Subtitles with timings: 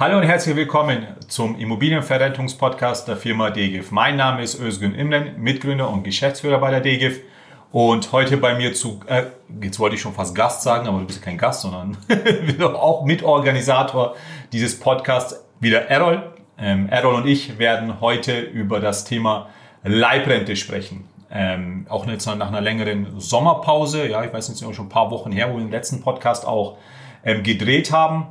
[0.00, 3.90] Hallo und herzlich willkommen zum Immobilienverrentungspodcast der Firma DGIF.
[3.90, 7.20] Mein Name ist Özgün Imren, Mitgründer und Geschäftsführer bei der DGIF.
[7.70, 9.24] Und heute bei mir zu, äh,
[9.62, 11.98] jetzt wollte ich schon fast Gast sagen, aber du bist ja kein Gast, sondern
[12.62, 14.16] auch Mitorganisator
[14.54, 16.32] dieses Podcasts, wieder Errol.
[16.56, 19.50] Ähm, Errol und ich werden heute über das Thema
[19.84, 21.06] Leibrente sprechen.
[21.30, 25.30] Ähm, auch jetzt nach einer längeren Sommerpause, ja, ich weiß nicht, schon ein paar Wochen
[25.30, 26.78] her, wo wir den letzten Podcast auch
[27.22, 28.28] ähm, gedreht haben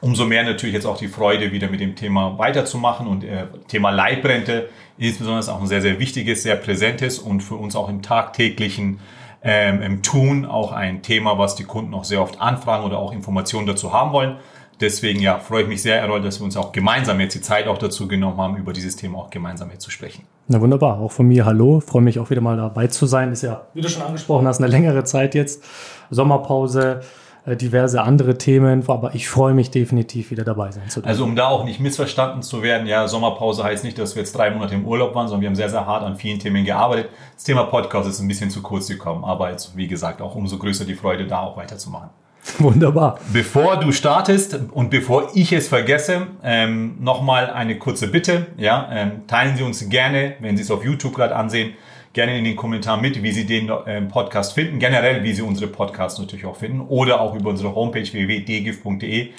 [0.00, 3.06] umso mehr natürlich jetzt auch die Freude, wieder mit dem Thema weiterzumachen.
[3.06, 7.54] Und äh, Thema Leibrente ist besonders auch ein sehr, sehr wichtiges, sehr präsentes und für
[7.54, 9.00] uns auch im tagtäglichen
[9.42, 13.12] ähm, im Tun auch ein Thema, was die Kunden auch sehr oft anfragen oder auch
[13.12, 14.36] Informationen dazu haben wollen.
[14.80, 17.66] Deswegen ja, freue ich mich sehr, Errol, dass wir uns auch gemeinsam jetzt die Zeit
[17.66, 20.24] auch dazu genommen haben, über dieses Thema auch gemeinsam jetzt zu sprechen.
[20.46, 23.32] Na wunderbar, auch von mir hallo, freue mich auch wieder mal dabei zu sein.
[23.32, 25.64] Ist ja, wie du schon angesprochen hast, eine längere Zeit jetzt,
[26.10, 27.00] Sommerpause,
[27.56, 31.08] diverse andere Themen, aber ich freue mich definitiv wieder dabei sein zu dürfen.
[31.08, 34.36] Also um da auch nicht missverstanden zu werden, ja, Sommerpause heißt nicht, dass wir jetzt
[34.36, 37.10] drei Monate im Urlaub waren, sondern wir haben sehr, sehr hart an vielen Themen gearbeitet.
[37.34, 40.58] Das Thema Podcast ist ein bisschen zu kurz gekommen, aber jetzt, wie gesagt, auch umso
[40.58, 42.10] größer die Freude, da auch weiterzumachen.
[42.58, 43.18] Wunderbar.
[43.32, 48.46] Bevor du startest und bevor ich es vergesse, ähm, nochmal eine kurze Bitte.
[48.56, 51.74] Ja, ähm, teilen Sie uns gerne, wenn Sie es auf YouTube gerade ansehen,
[52.12, 55.70] gerne in den Kommentaren mit, wie Sie den äh, Podcast finden, generell, wie Sie unsere
[55.70, 59.30] Podcasts natürlich auch finden oder auch über unsere Homepage www.dgif.de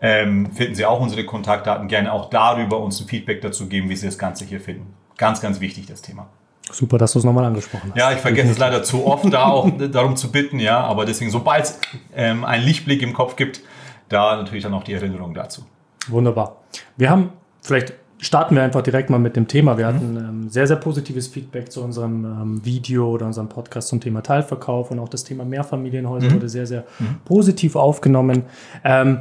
[0.00, 1.88] ähm, finden Sie auch unsere Kontaktdaten.
[1.88, 4.94] Gerne auch darüber uns ein Feedback dazu geben, wie Sie das Ganze hier finden.
[5.16, 6.28] Ganz, ganz wichtig, das Thema.
[6.70, 7.98] Super, dass du es nochmal angesprochen hast.
[7.98, 11.30] Ja, ich vergesse es leider zu oft, da auch darum zu bitten, ja, aber deswegen,
[11.30, 11.80] sobald es
[12.14, 13.60] ähm, einen Lichtblick im Kopf gibt,
[14.08, 15.64] da natürlich dann auch die Erinnerung dazu.
[16.08, 16.56] Wunderbar.
[16.96, 19.76] Wir haben vielleicht starten wir einfach direkt mal mit dem Thema.
[19.76, 24.00] Wir hatten ähm, sehr, sehr positives Feedback zu unserem ähm, Video oder unserem Podcast zum
[24.00, 26.34] Thema Teilverkauf und auch das Thema Mehrfamilienhäuser mhm.
[26.34, 27.20] wurde sehr, sehr mhm.
[27.24, 28.44] positiv aufgenommen.
[28.82, 29.20] Ähm,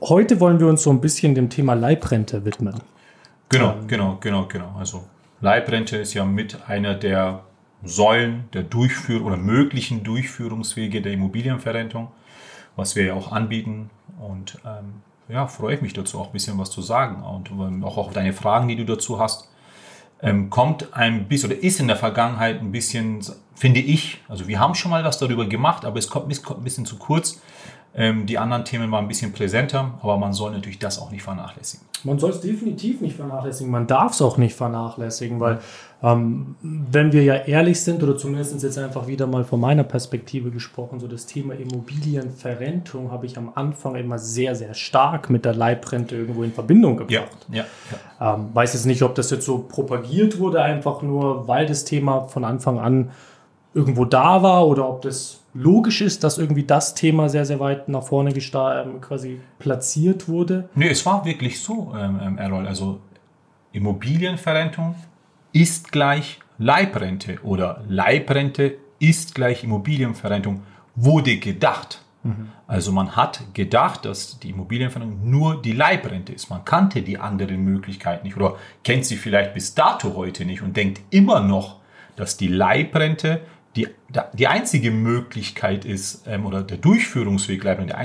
[0.00, 2.74] heute wollen wir uns so ein bisschen dem Thema Leibrente widmen.
[3.48, 4.74] Genau, ähm, genau, genau, genau.
[4.78, 5.04] Also
[5.40, 7.42] Leibrente ist ja mit einer der
[7.84, 12.08] Säulen der Durchführung oder möglichen Durchführungswege der Immobilienverrentung,
[12.76, 13.90] was wir ja auch anbieten.
[14.20, 17.84] Und ähm, ja, freue ich mich dazu, auch ein bisschen was zu sagen und ähm,
[17.84, 19.48] auch auf deine Fragen, die du dazu hast.
[20.22, 23.20] Ähm, kommt ein bisschen oder ist in der Vergangenheit ein bisschen,
[23.54, 26.84] finde ich, also wir haben schon mal was darüber gemacht, aber es kommt ein bisschen
[26.84, 27.40] zu kurz.
[27.92, 31.24] Ähm, die anderen Themen waren ein bisschen präsenter, aber man soll natürlich das auch nicht
[31.24, 31.86] vernachlässigen.
[32.04, 33.70] Man soll es definitiv nicht vernachlässigen.
[33.70, 35.58] Man darf es auch nicht vernachlässigen, weil
[36.02, 40.50] ähm, wenn wir ja ehrlich sind, oder zumindest jetzt einfach wieder mal von meiner Perspektive
[40.50, 45.54] gesprochen, so das Thema Immobilienverrentung habe ich am Anfang immer sehr, sehr stark mit der
[45.54, 47.46] Leibrente irgendwo in Verbindung gebracht.
[47.50, 47.64] Ja, ja,
[48.20, 48.34] ja.
[48.34, 52.22] Ähm, weiß jetzt nicht, ob das jetzt so propagiert wurde, einfach nur, weil das Thema
[52.28, 53.10] von Anfang an
[53.74, 57.88] irgendwo da war oder ob das logisch ist, dass irgendwie das Thema sehr, sehr weit
[57.88, 60.68] nach vorne ähm, quasi platziert wurde?
[60.74, 62.66] Nee, es war wirklich so, ähm, ähm, Errol.
[62.66, 63.00] Also
[63.72, 64.94] Immobilienverrentung
[65.52, 70.62] ist gleich Leibrente oder Leibrente ist gleich Immobilienverrentung
[70.94, 72.02] wurde gedacht.
[72.22, 72.50] Mhm.
[72.66, 76.50] Also man hat gedacht, dass die Immobilienverrentung nur die Leibrente ist.
[76.50, 80.76] Man kannte die anderen Möglichkeiten nicht oder kennt sie vielleicht bis dato heute nicht und
[80.76, 81.76] denkt immer noch,
[82.16, 83.40] dass die Leibrente
[83.76, 83.88] die,
[84.32, 87.62] die einzige Möglichkeit ist, ähm, oder der Durchführungsweg,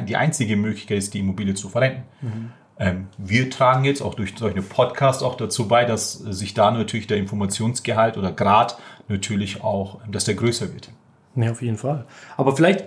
[0.08, 2.04] die einzige Möglichkeit ist, die Immobilie zu verrenten.
[2.22, 2.52] Mhm.
[2.78, 7.08] Ähm, wir tragen jetzt auch durch solche Podcasts auch dazu bei, dass sich da natürlich
[7.08, 8.78] der Informationsgehalt oder Grad
[9.08, 10.90] natürlich auch, dass der größer wird.
[11.36, 12.06] Ja, auf jeden Fall.
[12.38, 12.86] Aber vielleicht,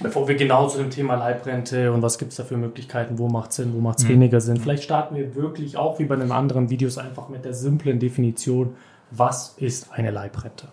[0.00, 3.28] bevor wir genau zu dem Thema Leibrente und was gibt es da für Möglichkeiten, wo
[3.28, 4.10] macht es Sinn, wo macht es mhm.
[4.10, 7.54] weniger Sinn, vielleicht starten wir wirklich auch wie bei den anderen Videos einfach mit der
[7.54, 8.74] simplen Definition,
[9.10, 10.68] was ist eine Leibrente?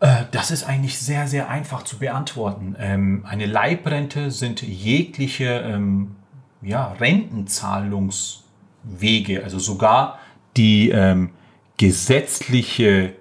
[0.00, 2.76] Äh, das ist eigentlich sehr, sehr einfach zu beantworten.
[2.78, 6.16] Ähm, eine Leibrente sind jegliche ähm,
[6.62, 10.18] ja, Rentenzahlungswege, also sogar
[10.56, 11.30] die ähm,
[11.76, 13.14] gesetzliche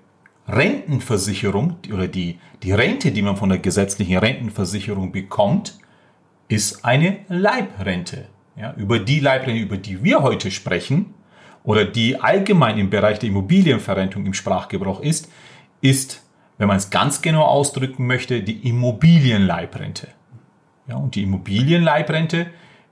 [0.48, 5.78] Rentenversicherung oder die, die Rente, die man von der gesetzlichen Rentenversicherung bekommt,
[6.48, 8.30] ist eine Leibrente.
[8.56, 11.14] Ja, über die Leibrente, über die wir heute sprechen,
[11.64, 15.30] oder die allgemein im Bereich der Immobilienverrentung im Sprachgebrauch ist,
[15.82, 16.24] ist
[16.58, 20.08] wenn man es ganz genau ausdrücken möchte, die Immobilienleibrente.
[20.88, 22.48] Ja, und die Immobilienleibrente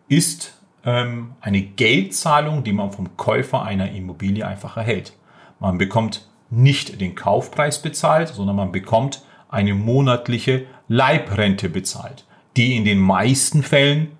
[0.07, 5.13] ist ähm, eine Geldzahlung, die man vom Käufer einer Immobilie einfach erhält.
[5.59, 12.25] Man bekommt nicht den Kaufpreis bezahlt, sondern man bekommt eine monatliche Leibrente bezahlt,
[12.55, 14.11] die in den meisten Fällen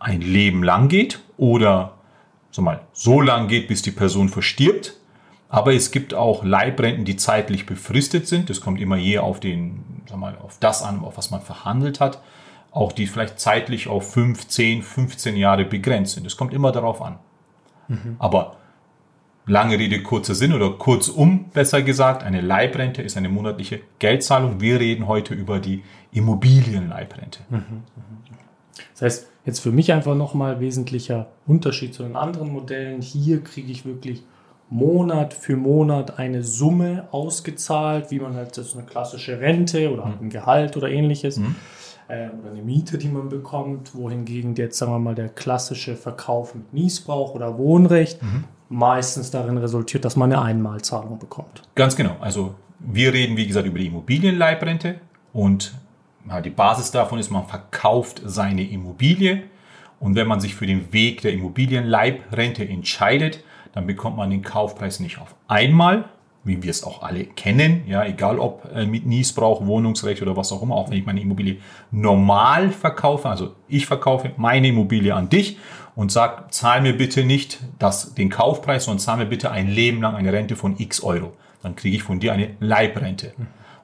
[0.00, 1.94] ein Leben lang geht oder
[2.50, 4.94] so, mal, so lang geht, bis die Person verstirbt
[5.48, 8.50] aber es gibt auch Leibrenten, die zeitlich befristet sind.
[8.50, 12.00] Das kommt immer je auf den, sag mal, auf das an, auf was man verhandelt
[12.00, 12.20] hat.
[12.70, 16.26] auch die vielleicht zeitlich auf 5, 10, 15 Jahre begrenzt sind.
[16.26, 17.18] Es kommt immer darauf an.
[17.88, 18.16] Mhm.
[18.18, 18.56] Aber
[19.46, 24.60] lange Rede, kurzer Sinn oder kurzum besser gesagt, eine Leibrente ist eine monatliche Geldzahlung.
[24.60, 27.40] Wir reden heute über die Immobilienleibrente.
[27.48, 27.56] Mhm.
[27.56, 27.82] mhm.
[28.92, 33.00] Das heißt, jetzt für mich einfach nochmal wesentlicher Unterschied zu den anderen Modellen.
[33.00, 34.22] Hier kriege ich wirklich
[34.70, 40.06] Monat für Monat eine Summe ausgezahlt, wie man halt das ist eine klassische Rente oder
[40.06, 40.14] mhm.
[40.22, 41.38] ein Gehalt oder ähnliches.
[41.38, 41.54] Mhm.
[42.08, 46.54] Äh, oder eine Miete, die man bekommt, wohingegen jetzt, sagen wir mal, der klassische Verkauf
[46.54, 48.44] mit Niesbrauch oder Wohnrecht mhm.
[48.68, 51.62] meistens darin resultiert, dass man eine Einmalzahlung bekommt.
[51.74, 52.16] Ganz genau.
[52.20, 55.00] Also wir reden, wie gesagt, über die Immobilienleibrente
[55.32, 55.74] und
[56.44, 59.44] die Basis davon ist, man verkauft seine Immobilie
[59.98, 63.42] und wenn man sich für den Weg der Immobilienleibrente entscheidet,
[63.72, 66.04] dann bekommt man den Kaufpreis nicht auf einmal,
[66.44, 70.52] wie wir es auch alle kennen, ja, egal ob äh, mit Niesbrauch, Wohnungsrecht oder was
[70.52, 71.58] auch immer, auch wenn ich meine Immobilie
[71.90, 75.58] normal verkaufe, also ich verkaufe meine Immobilie an dich
[75.94, 80.00] und sag, zahl mir bitte nicht das, den Kaufpreis, sondern zahl mir bitte ein Leben
[80.00, 81.32] lang eine Rente von x Euro.
[81.62, 83.32] Dann kriege ich von dir eine Leibrente.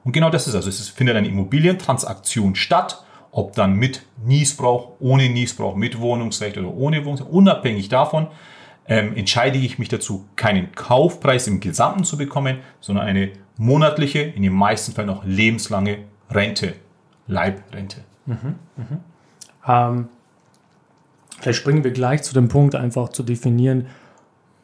[0.05, 5.29] Und genau das ist also, es findet eine Immobilientransaktion statt, ob dann mit Niesbrauch, ohne
[5.29, 8.27] Niesbrauch, mit Wohnungsrecht oder ohne Wohnungsrecht, unabhängig davon,
[8.87, 14.43] ähm, entscheide ich mich dazu, keinen Kaufpreis im Gesamten zu bekommen, sondern eine monatliche, in
[14.43, 15.99] den meisten Fällen auch lebenslange
[16.29, 16.73] Rente,
[17.27, 18.03] Leibrente.
[18.25, 18.97] Mhm, mh.
[19.67, 20.07] ähm,
[21.39, 23.87] vielleicht springen wir gleich zu dem Punkt, einfach zu definieren,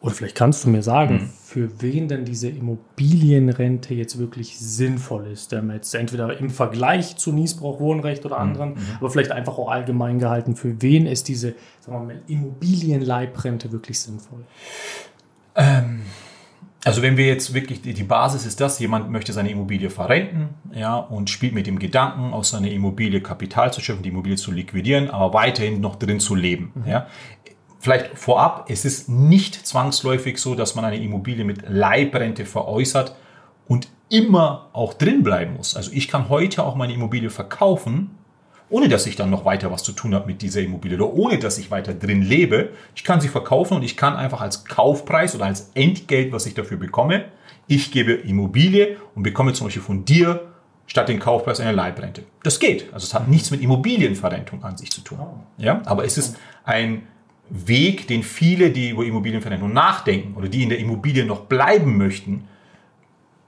[0.02, 1.30] oder vielleicht kannst du mir sagen, mhm.
[1.44, 5.52] für wen denn diese Immobilienrente jetzt wirklich sinnvoll ist.
[5.52, 8.42] Der jetzt entweder im Vergleich zu Niesbrauch, Wohnrecht oder mhm.
[8.42, 8.98] anderen, mhm.
[8.98, 14.00] aber vielleicht einfach auch allgemein gehalten, für wen ist diese sagen wir mal, Immobilienleibrente wirklich
[14.00, 14.44] sinnvoll?
[15.56, 16.02] Ähm,
[16.84, 20.98] also wenn wir jetzt wirklich, die Basis ist das, jemand möchte seine Immobilie verrenten, ja,
[20.98, 25.12] und spielt mit dem Gedanken, aus seiner Immobilie Kapital zu schöpfen, die Immobilie zu liquidieren,
[25.12, 26.90] aber weiterhin noch drin zu leben, mhm.
[26.90, 27.08] ja
[27.82, 33.16] vielleicht vorab, es ist nicht zwangsläufig so, dass man eine Immobilie mit Leibrente veräußert
[33.68, 35.76] und immer auch drin bleiben muss.
[35.76, 38.12] Also ich kann heute auch meine Immobilie verkaufen,
[38.70, 41.40] ohne dass ich dann noch weiter was zu tun habe mit dieser Immobilie oder ohne
[41.40, 42.70] dass ich weiter drin lebe.
[42.96, 46.54] Ich kann sie verkaufen und ich kann einfach als Kaufpreis oder als Entgelt, was ich
[46.54, 47.26] dafür bekomme,
[47.68, 50.52] ich gebe Immobilie und bekomme zum Beispiel von dir
[50.88, 52.24] statt den Kaufpreis eine Leibrente.
[52.44, 52.94] Das geht.
[52.94, 55.20] Also es hat nichts mit Immobilienverrentung an sich zu tun.
[55.58, 57.08] Ja, aber es ist ein
[57.52, 62.48] Weg, den viele, die über Immobilienverrentung nachdenken oder die in der Immobilie noch bleiben möchten,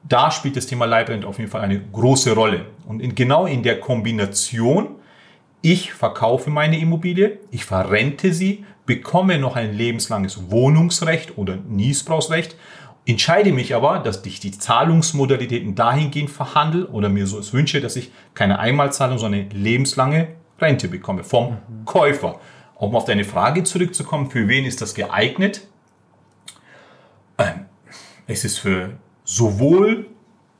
[0.08, 2.66] da spielt das Thema Leibrente auf jeden Fall eine große Rolle.
[2.86, 4.96] Und in, genau in der Kombination,
[5.62, 12.58] ich verkaufe meine Immobilie, ich verrente sie, bekomme noch ein lebenslanges Wohnungsrecht oder Niesbrauchsrecht,
[13.06, 17.96] entscheide mich aber, dass ich die Zahlungsmodalitäten dahingehend verhandle oder mir so es wünsche, dass
[17.96, 20.28] ich keine Einmalzahlung, sondern eine lebenslange
[20.60, 21.86] Rente bekomme vom mhm.
[21.86, 22.40] Käufer.
[22.84, 25.62] Um auf deine Frage zurückzukommen, für wen ist das geeignet?
[27.38, 27.66] Ähm,
[28.28, 30.08] es ist für sowohl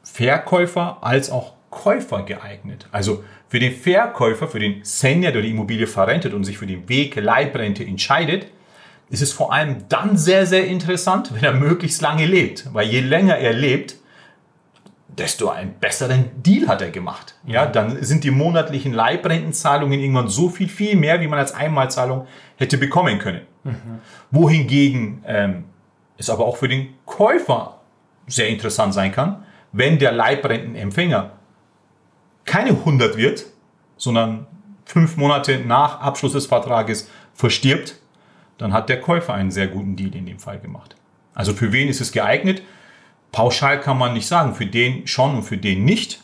[0.04, 2.88] Verkäufer als auch Käufer geeignet.
[2.94, 6.88] Also für den Verkäufer, für den Senior, der die Immobilie verrentet und sich für den
[6.88, 8.48] Weg Leibrente entscheidet,
[9.10, 12.74] ist es vor allem dann sehr, sehr interessant, wenn er möglichst lange lebt.
[12.74, 13.98] Weil je länger er lebt,
[15.18, 17.36] desto einen besseren Deal hat er gemacht.
[17.46, 22.28] Ja, dann sind die monatlichen Leibrentenzahlungen irgendwann so viel, viel mehr, wie man als Einmalzahlung
[22.58, 23.42] hätte bekommen können.
[23.64, 24.00] Mhm.
[24.32, 25.66] Wohingegen ähm,
[26.18, 27.80] es aber auch für den Käufer
[28.28, 31.32] sehr interessant sein kann, wenn der Leibrentenempfänger
[32.46, 33.46] keine 100 wird,
[33.98, 34.48] sondern
[34.86, 38.00] fünf Monate nach Abschluss des Vertrages verstirbt,
[38.58, 40.96] dann hat der Käufer einen sehr guten Deal in dem Fall gemacht.
[41.34, 42.62] Also für wen ist es geeignet?
[43.34, 46.22] Pauschal kann man nicht sagen, für den schon und für den nicht.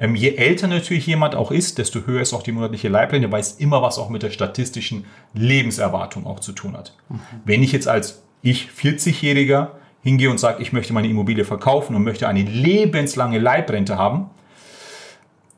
[0.00, 3.40] Ähm, je älter natürlich jemand auch ist, desto höher ist auch die monatliche Leibrente, weil
[3.40, 6.94] es immer was auch mit der statistischen Lebenserwartung auch zu tun hat.
[7.08, 7.20] Mhm.
[7.44, 9.68] Wenn ich jetzt als ich 40-Jähriger
[10.02, 14.30] hingehe und sage, ich möchte meine Immobilie verkaufen und möchte eine lebenslange Leibrente haben,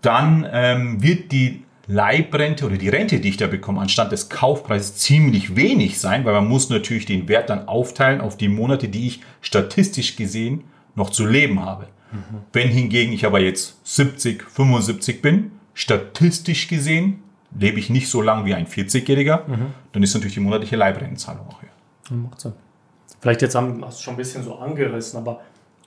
[0.02, 4.96] dann ähm, wird die Leibrente oder die Rente, die ich da bekomme, anstatt des Kaufpreises
[4.96, 9.06] ziemlich wenig sein, weil man muss natürlich den Wert dann aufteilen auf die Monate, die
[9.06, 11.88] ich statistisch gesehen noch zu leben habe.
[12.12, 12.42] Mhm.
[12.52, 17.22] Wenn hingegen ich aber jetzt 70, 75 bin, statistisch gesehen
[17.58, 19.66] lebe ich nicht so lang wie ein 40-Jähriger, mhm.
[19.92, 22.16] dann ist natürlich die monatliche Leibrentenzahlung auch höher.
[22.16, 22.52] Macht Sinn.
[23.20, 25.40] Vielleicht jetzt haben wir es schon ein bisschen so angerissen, aber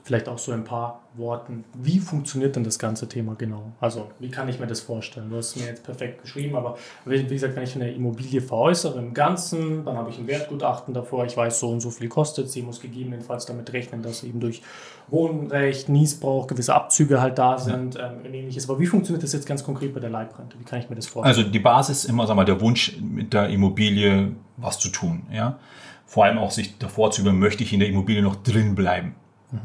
[0.04, 3.72] vielleicht auch so ein paar Worten, wie funktioniert denn das ganze Thema genau?
[3.80, 5.30] Also, wie kann ich mir das vorstellen?
[5.30, 9.14] Du hast mir jetzt perfekt geschrieben, aber wie gesagt, wenn ich eine Immobilie veräußere im
[9.14, 12.64] Ganzen, dann habe ich ein Wertgutachten davor, ich weiß, so und so viel kostet sie,
[12.64, 14.62] muss gegebenenfalls damit rechnen, dass eben durch
[15.08, 18.12] Wohnrecht, Niesbrauch gewisse Abzüge halt da sind ja.
[18.12, 18.70] ähm, ähnliches.
[18.70, 20.60] Aber wie funktioniert das jetzt ganz konkret bei der Leibrente?
[20.60, 21.38] Wie kann ich mir das vorstellen?
[21.38, 25.24] Also, die Basis ist immer, sag mal, der Wunsch, mit der Immobilie was zu tun,
[25.32, 25.60] ja.
[26.06, 29.16] Vor allem auch sich davor zu über, möchte ich in der Immobilie noch drin bleiben?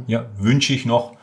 [0.07, 1.16] Ja, wünsche ich noch,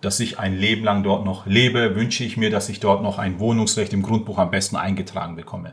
[0.00, 3.18] dass ich ein Leben lang dort noch lebe, wünsche ich mir, dass ich dort noch
[3.18, 5.72] ein Wohnungsrecht im Grundbuch am besten eingetragen bekomme.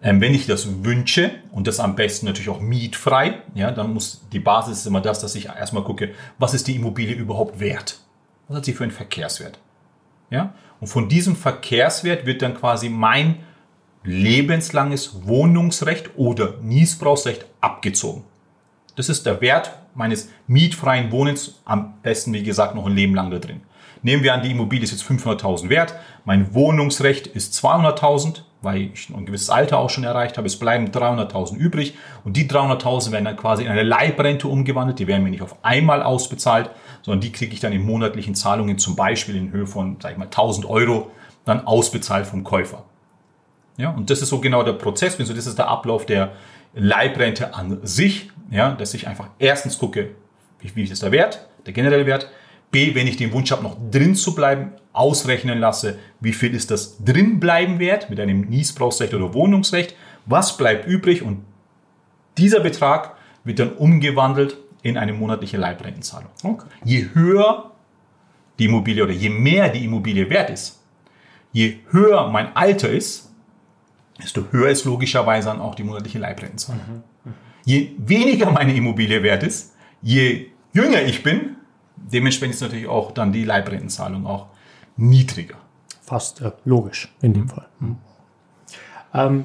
[0.00, 4.22] Ähm, wenn ich das wünsche und das am besten natürlich auch mietfrei, ja, dann muss
[4.32, 7.98] die Basis immer das, dass ich erstmal gucke, was ist die Immobilie überhaupt wert?
[8.46, 9.58] Was hat sie für einen Verkehrswert?
[10.30, 10.54] Ja?
[10.80, 13.40] Und von diesem Verkehrswert wird dann quasi mein
[14.04, 18.22] lebenslanges Wohnungsrecht oder Niesbrauchsrecht abgezogen.
[18.98, 23.30] Das ist der Wert meines mietfreien Wohnens, am besten, wie gesagt, noch ein Leben lang
[23.30, 23.60] da drin.
[24.02, 29.08] Nehmen wir an, die Immobilie ist jetzt 500.000 wert, mein Wohnungsrecht ist 200.000, weil ich
[29.10, 30.48] ein gewisses Alter auch schon erreicht habe.
[30.48, 34.98] Es bleiben 300.000 übrig und die 300.000 werden dann quasi in eine Leibrente umgewandelt.
[34.98, 36.70] Die werden mir nicht auf einmal ausbezahlt,
[37.02, 40.18] sondern die kriege ich dann in monatlichen Zahlungen, zum Beispiel in Höhe von, sag ich
[40.18, 41.12] mal, 1.000 Euro,
[41.44, 42.82] dann ausbezahlt vom Käufer.
[43.76, 46.32] Ja, und das ist so genau der Prozess, das ist der Ablauf der
[46.74, 50.10] Leibrente an sich ja, dass ich einfach erstens gucke,
[50.60, 52.30] wie, wie ist der Wert, der generelle Wert.
[52.70, 56.70] B, wenn ich den Wunsch habe, noch drin zu bleiben, ausrechnen lasse, wie viel ist
[56.70, 59.94] das drinbleiben wert mit einem Niesbrauchsrecht oder Wohnungsrecht,
[60.26, 61.44] was bleibt übrig und
[62.36, 63.14] dieser Betrag
[63.44, 66.30] wird dann umgewandelt in eine monatliche Leibrentenzahlung.
[66.42, 66.66] Okay.
[66.84, 67.72] Je höher
[68.58, 70.82] die Immobilie oder je mehr die Immobilie wert ist,
[71.52, 73.32] je höher mein Alter ist,
[74.22, 76.82] desto höher ist logischerweise dann auch die monatliche Leibrentenzahlung.
[76.86, 77.02] Mhm
[77.68, 81.56] je weniger meine Immobilie wert ist, je jünger ich bin,
[81.96, 84.46] dementsprechend ist natürlich auch dann die Leibrentenzahlung auch
[84.96, 85.56] niedriger.
[86.00, 87.48] Fast äh, logisch in dem mhm.
[87.48, 87.68] Fall.
[87.80, 87.96] Mhm.
[89.12, 89.44] Ähm,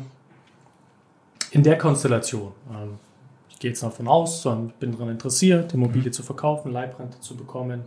[1.51, 2.97] in der Konstellation, ähm,
[3.49, 4.47] ich gehe jetzt davon aus,
[4.79, 6.13] bin daran interessiert, Immobilie mhm.
[6.13, 7.83] zu verkaufen, Leibrente zu bekommen.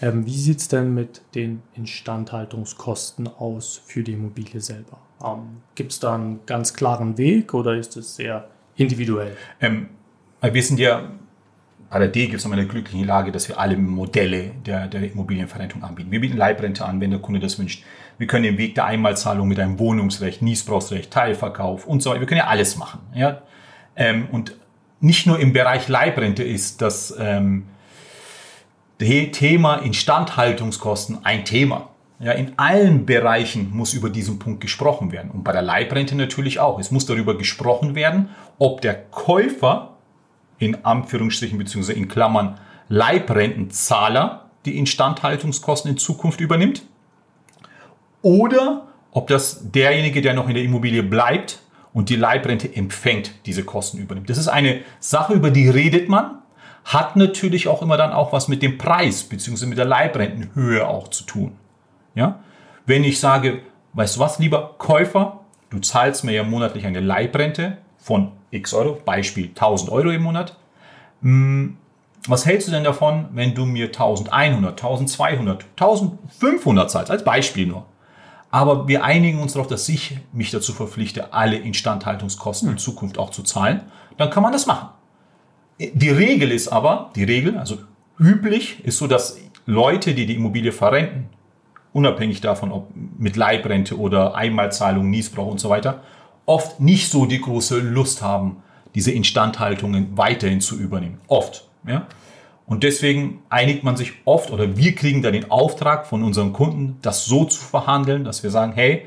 [0.00, 4.98] Ähm, wie sieht es denn mit den Instandhaltungskosten aus für die Immobilie selber?
[5.20, 8.48] Ähm, Gibt es da einen ganz klaren Weg oder ist es sehr
[8.80, 9.36] individuell?
[9.60, 9.88] Ähm,
[10.40, 11.10] wir sind ja
[11.90, 15.10] bei der D gibt es nochmal eine glückliche Lage, dass wir alle Modelle der, der
[15.10, 16.12] Immobilienverrentung anbieten.
[16.12, 17.82] Wir bieten Leibrente an, wenn der Kunde das wünscht.
[18.16, 22.20] Wir können den Weg der Einmalzahlung mit einem Wohnungsrecht, Niesbrauchsrecht, Teilverkauf und so weiter.
[22.20, 23.00] Wir können ja alles machen.
[23.12, 23.42] Ja?
[23.96, 24.54] Ähm, und
[25.00, 27.64] nicht nur im Bereich Leibrente ist das ähm,
[29.00, 31.89] Thema Instandhaltungskosten ein Thema.
[32.22, 35.30] Ja, in allen Bereichen muss über diesen Punkt gesprochen werden.
[35.30, 36.78] Und bei der Leibrente natürlich auch.
[36.78, 39.96] Es muss darüber gesprochen werden, ob der Käufer
[40.58, 41.94] in Anführungsstrichen bzw.
[41.94, 42.58] in Klammern
[42.88, 46.82] Leibrentenzahler die Instandhaltungskosten in Zukunft übernimmt
[48.20, 51.60] oder ob das derjenige, der noch in der Immobilie bleibt
[51.94, 54.28] und die Leibrente empfängt, diese Kosten übernimmt.
[54.28, 56.42] Das ist eine Sache, über die redet man,
[56.84, 59.64] hat natürlich auch immer dann auch was mit dem Preis bzw.
[59.64, 61.56] mit der Leibrentenhöhe auch zu tun.
[62.14, 62.40] Ja?
[62.86, 63.60] Wenn ich sage,
[63.92, 65.40] weißt du was, lieber Käufer,
[65.70, 70.56] du zahlst mir ja monatlich eine Leibrente von x Euro, Beispiel 1000 Euro im Monat.
[71.22, 71.76] Hm,
[72.26, 77.86] was hältst du denn davon, wenn du mir 1100, 1200, 1500 zahlst, als Beispiel nur?
[78.50, 82.78] Aber wir einigen uns darauf, dass ich mich dazu verpflichte, alle Instandhaltungskosten in hm.
[82.78, 83.82] Zukunft auch zu zahlen.
[84.16, 84.88] Dann kann man das machen.
[85.78, 87.78] Die Regel ist aber, die Regel, also
[88.18, 91.28] üblich, ist so, dass Leute, die die Immobilie verrenten,
[91.92, 96.02] unabhängig davon, ob mit Leibrente oder Einmalzahlung, Niesbrauch und so weiter,
[96.46, 98.62] oft nicht so die große Lust haben,
[98.94, 101.20] diese Instandhaltungen weiterhin zu übernehmen.
[101.28, 101.68] Oft.
[101.86, 102.06] Ja?
[102.66, 106.98] Und deswegen einigt man sich oft oder wir kriegen dann den Auftrag von unseren Kunden,
[107.02, 109.06] das so zu verhandeln, dass wir sagen, hey,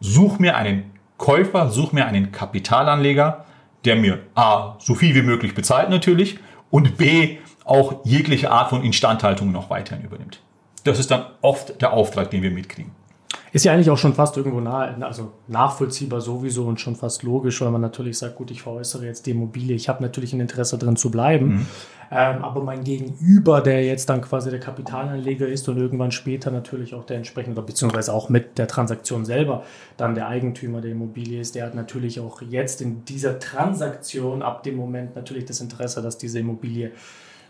[0.00, 3.44] such mir einen Käufer, such mir einen Kapitalanleger,
[3.84, 6.38] der mir A, so viel wie möglich bezahlt natürlich
[6.70, 10.40] und B, auch jegliche Art von Instandhaltung noch weiterhin übernimmt.
[10.84, 12.92] Das ist dann oft der Auftrag, den wir mitkriegen.
[13.52, 17.60] Ist ja eigentlich auch schon fast irgendwo nah, also nachvollziehbar sowieso und schon fast logisch,
[17.60, 20.78] weil man natürlich sagt, gut, ich veräußere jetzt die Immobilie, ich habe natürlich ein Interesse
[20.78, 21.66] drin zu bleiben, mhm.
[22.12, 26.94] ähm, aber mein Gegenüber, der jetzt dann quasi der Kapitalanleger ist und irgendwann später natürlich
[26.94, 29.64] auch der entsprechende, beziehungsweise auch mit der Transaktion selber
[29.96, 34.62] dann der Eigentümer der Immobilie ist, der hat natürlich auch jetzt in dieser Transaktion ab
[34.62, 36.92] dem Moment natürlich das Interesse, dass diese Immobilie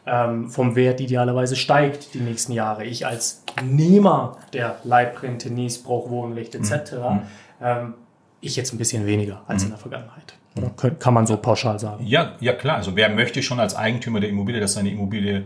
[0.07, 2.85] ähm, vom Wert idealerweise steigt die nächsten Jahre.
[2.85, 6.93] Ich als Nehmer der Leibrente, Niesbrauch, Wohnrecht etc.
[6.93, 7.21] Mhm.
[7.63, 7.95] Ähm,
[8.41, 9.67] ich jetzt ein bisschen weniger als mhm.
[9.67, 10.35] in der Vergangenheit.
[10.57, 12.05] Oder kann man so pauschal sagen?
[12.07, 12.77] Ja, ja klar.
[12.77, 15.45] Also wer möchte schon als Eigentümer der Immobilie, dass seine Immobilie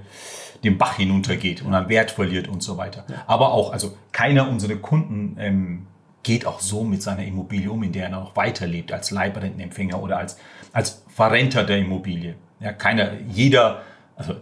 [0.62, 3.04] den Bach hinuntergeht und an Wert verliert und so weiter.
[3.08, 3.16] Ja.
[3.26, 5.86] Aber auch, also keiner unserer Kunden ähm,
[6.22, 10.16] geht auch so mit seiner Immobilie um, in der er noch weiterlebt, als Leibrentenempfänger oder
[10.16, 10.38] als,
[10.72, 12.34] als Verrenter der Immobilie.
[12.60, 13.82] Ja, keiner, jeder,
[14.16, 14.34] also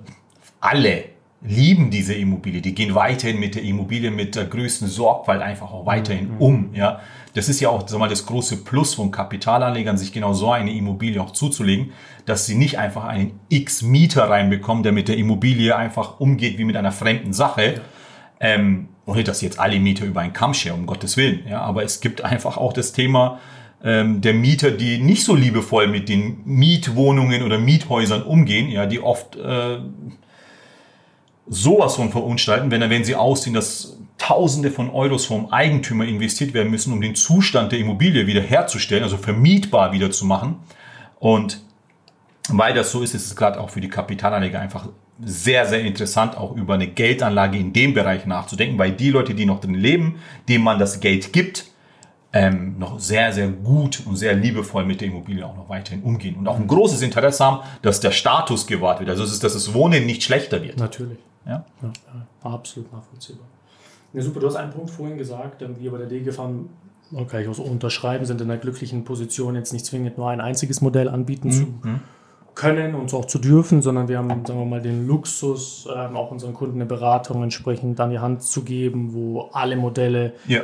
[0.60, 1.04] alle
[1.44, 5.86] lieben diese Immobilie, die gehen weiterhin mit der Immobilie mit der größten Sorgfalt einfach auch
[5.86, 6.40] weiterhin mhm.
[6.40, 6.70] um.
[6.74, 7.00] Ja,
[7.34, 10.72] das ist ja auch sag mal, das große Plus von Kapitalanlegern, sich genau so eine
[10.72, 11.92] Immobilie auch zuzulegen,
[12.26, 16.76] dass sie nicht einfach einen X-Mieter reinbekommen, der mit der Immobilie einfach umgeht wie mit
[16.76, 17.74] einer fremden Sache.
[17.74, 17.80] Ja.
[18.38, 21.44] Ähm, ohne dass jetzt alle Mieter über einen Kamm scheren, um Gottes Willen.
[21.48, 23.40] Ja, aber es gibt einfach auch das Thema
[23.84, 29.00] ähm, der Mieter, die nicht so liebevoll mit den Mietwohnungen oder Miethäusern umgehen, ja, die
[29.00, 29.78] oft äh,
[31.48, 36.70] sowas von verunstalten, wenn, wenn sie aussehen, dass Tausende von Euros vom Eigentümer investiert werden
[36.70, 40.60] müssen, um den Zustand der Immobilie wieder herzustellen, also vermietbar wieder zu machen.
[41.18, 41.60] Und
[42.48, 44.88] weil das so ist, ist es gerade auch für die Kapitalanleger einfach
[45.24, 49.44] sehr, sehr interessant, auch über eine Geldanlage in dem Bereich nachzudenken, weil die Leute, die
[49.44, 51.71] noch drin leben, denen man das Geld gibt,
[52.32, 56.36] ähm, noch sehr, sehr gut und sehr liebevoll mit der Immobilie auch noch weiterhin umgehen
[56.36, 59.10] und auch ein großes Interesse haben, dass der Status gewahrt wird.
[59.10, 60.78] Also, dass das Wohnen nicht schlechter wird.
[60.78, 61.18] Natürlich.
[61.44, 63.46] Ja, ja, ja absolut nachvollziehbar.
[64.14, 66.68] Ja, super, du hast einen Punkt vorhin gesagt, wir bei der DGFAM
[67.28, 70.40] kann ich auch so unterschreiben, sind in der glücklichen Position, jetzt nicht zwingend nur ein
[70.40, 71.52] einziges Modell anbieten mhm.
[71.52, 72.00] zu
[72.54, 76.30] können und auch zu dürfen, sondern wir haben, sagen wir mal, den Luxus, ähm, auch
[76.30, 80.62] unseren Kunden eine Beratung entsprechend an die Hand zu geben, wo alle Modelle ja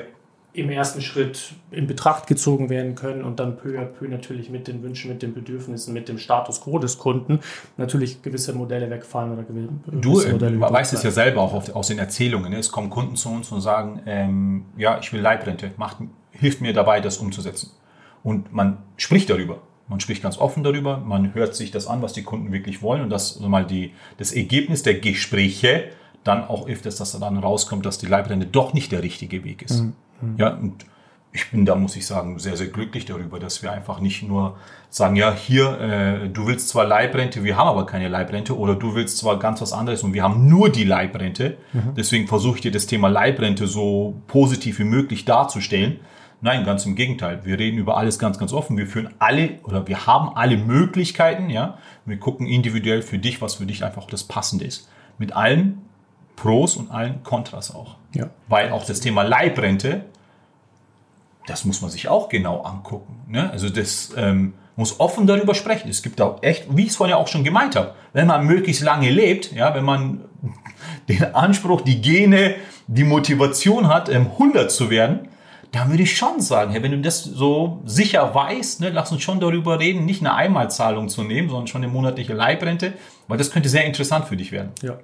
[0.54, 4.66] im ersten Schritt in Betracht gezogen werden können und dann peu à peu natürlich mit
[4.66, 7.40] den Wünschen, mit den Bedürfnissen, mit dem Status quo des Kunden
[7.76, 11.74] natürlich gewisse Modelle wegfallen oder gewisse Du äh, Modelle weißt es ja selber auch auf,
[11.76, 12.50] aus den Erzählungen.
[12.50, 12.58] Ne?
[12.58, 15.98] Es kommen Kunden zu uns und sagen, ähm, ja, ich will Leibrente, macht,
[16.30, 17.70] hilft mir dabei, das umzusetzen.
[18.22, 19.60] Und man spricht darüber.
[19.86, 23.00] Man spricht ganz offen darüber, man hört sich das an, was die Kunden wirklich wollen
[23.00, 25.84] und das also mal die, das Ergebnis der Gespräche
[26.24, 29.62] dann auch ist, dass das dann rauskommt, dass die Leibrente doch nicht der richtige Weg
[29.62, 29.82] ist.
[29.82, 29.94] Mhm.
[30.36, 30.84] Ja, und
[31.32, 34.56] ich bin da, muss ich sagen, sehr, sehr glücklich darüber, dass wir einfach nicht nur
[34.88, 38.94] sagen, ja, hier, äh, du willst zwar Leibrente, wir haben aber keine Leibrente, oder du
[38.94, 41.58] willst zwar ganz was anderes und wir haben nur die Leibrente.
[41.72, 41.94] Mhm.
[41.96, 46.00] Deswegen versuche ich dir das Thema Leibrente so positiv wie möglich darzustellen.
[46.40, 47.44] Nein, ganz im Gegenteil.
[47.44, 48.78] Wir reden über alles ganz, ganz offen.
[48.78, 51.78] Wir führen alle oder wir haben alle Möglichkeiten, ja.
[52.06, 54.88] Wir gucken individuell für dich, was für dich einfach das Passende ist.
[55.18, 55.87] Mit allen
[56.40, 57.96] Pros und allen Kontras auch.
[58.14, 58.30] Ja.
[58.46, 60.04] Weil auch das Thema Leibrente,
[61.46, 63.20] das muss man sich auch genau angucken.
[63.28, 63.50] Ne?
[63.50, 65.88] Also das ähm, muss offen darüber sprechen.
[65.88, 68.46] Es gibt auch echt, wie ich es vorhin ja auch schon gemeint habe, wenn man
[68.46, 70.20] möglichst lange lebt, ja, wenn man
[71.08, 72.54] den Anspruch, die Gene,
[72.86, 75.28] die Motivation hat, 100 ähm, zu werden,
[75.72, 79.40] dann würde ich schon sagen, wenn du das so sicher weißt, ne, lass uns schon
[79.40, 82.94] darüber reden, nicht eine Einmalzahlung zu nehmen, sondern schon eine monatliche Leibrente,
[83.26, 84.70] weil das könnte sehr interessant für dich werden.
[84.82, 84.98] Ja.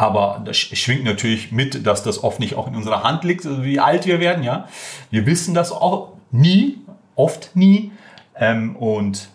[0.00, 3.80] Aber das schwingt natürlich mit, dass das oft nicht auch in unserer Hand liegt, wie
[3.80, 4.66] alt wir werden, ja.
[5.10, 6.78] Wir wissen das auch nie,
[7.16, 7.92] oft nie.
[8.34, 9.28] Ähm, und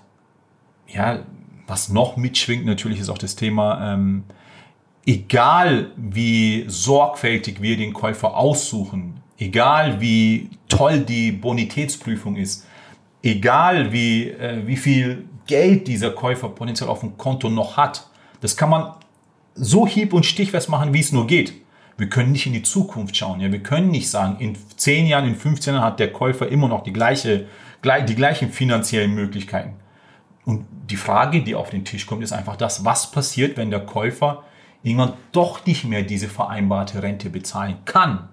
[0.88, 1.19] ja,
[1.67, 4.23] was noch mitschwingt natürlich ist auch das Thema, ähm,
[5.06, 12.65] egal wie sorgfältig wir den Käufer aussuchen, egal wie toll die Bonitätsprüfung ist,
[13.21, 18.08] egal wie, äh, wie viel Geld dieser Käufer potenziell auf dem Konto noch hat,
[18.41, 18.93] das kann man
[19.56, 21.54] so hieb- und stichfest machen, wie es nur geht.
[21.98, 23.39] Wir können nicht in die Zukunft schauen.
[23.39, 23.52] Ja?
[23.52, 26.84] Wir können nicht sagen, in 10 Jahren, in 15 Jahren hat der Käufer immer noch
[26.84, 27.48] die, gleiche,
[27.84, 29.74] die gleichen finanziellen Möglichkeiten.
[30.44, 33.86] Und die Frage, die auf den Tisch kommt, ist einfach das, was passiert, wenn der
[33.86, 34.44] Käufer
[34.84, 38.30] irgendwann doch nicht mehr diese vereinbarte Rente bezahlen kann.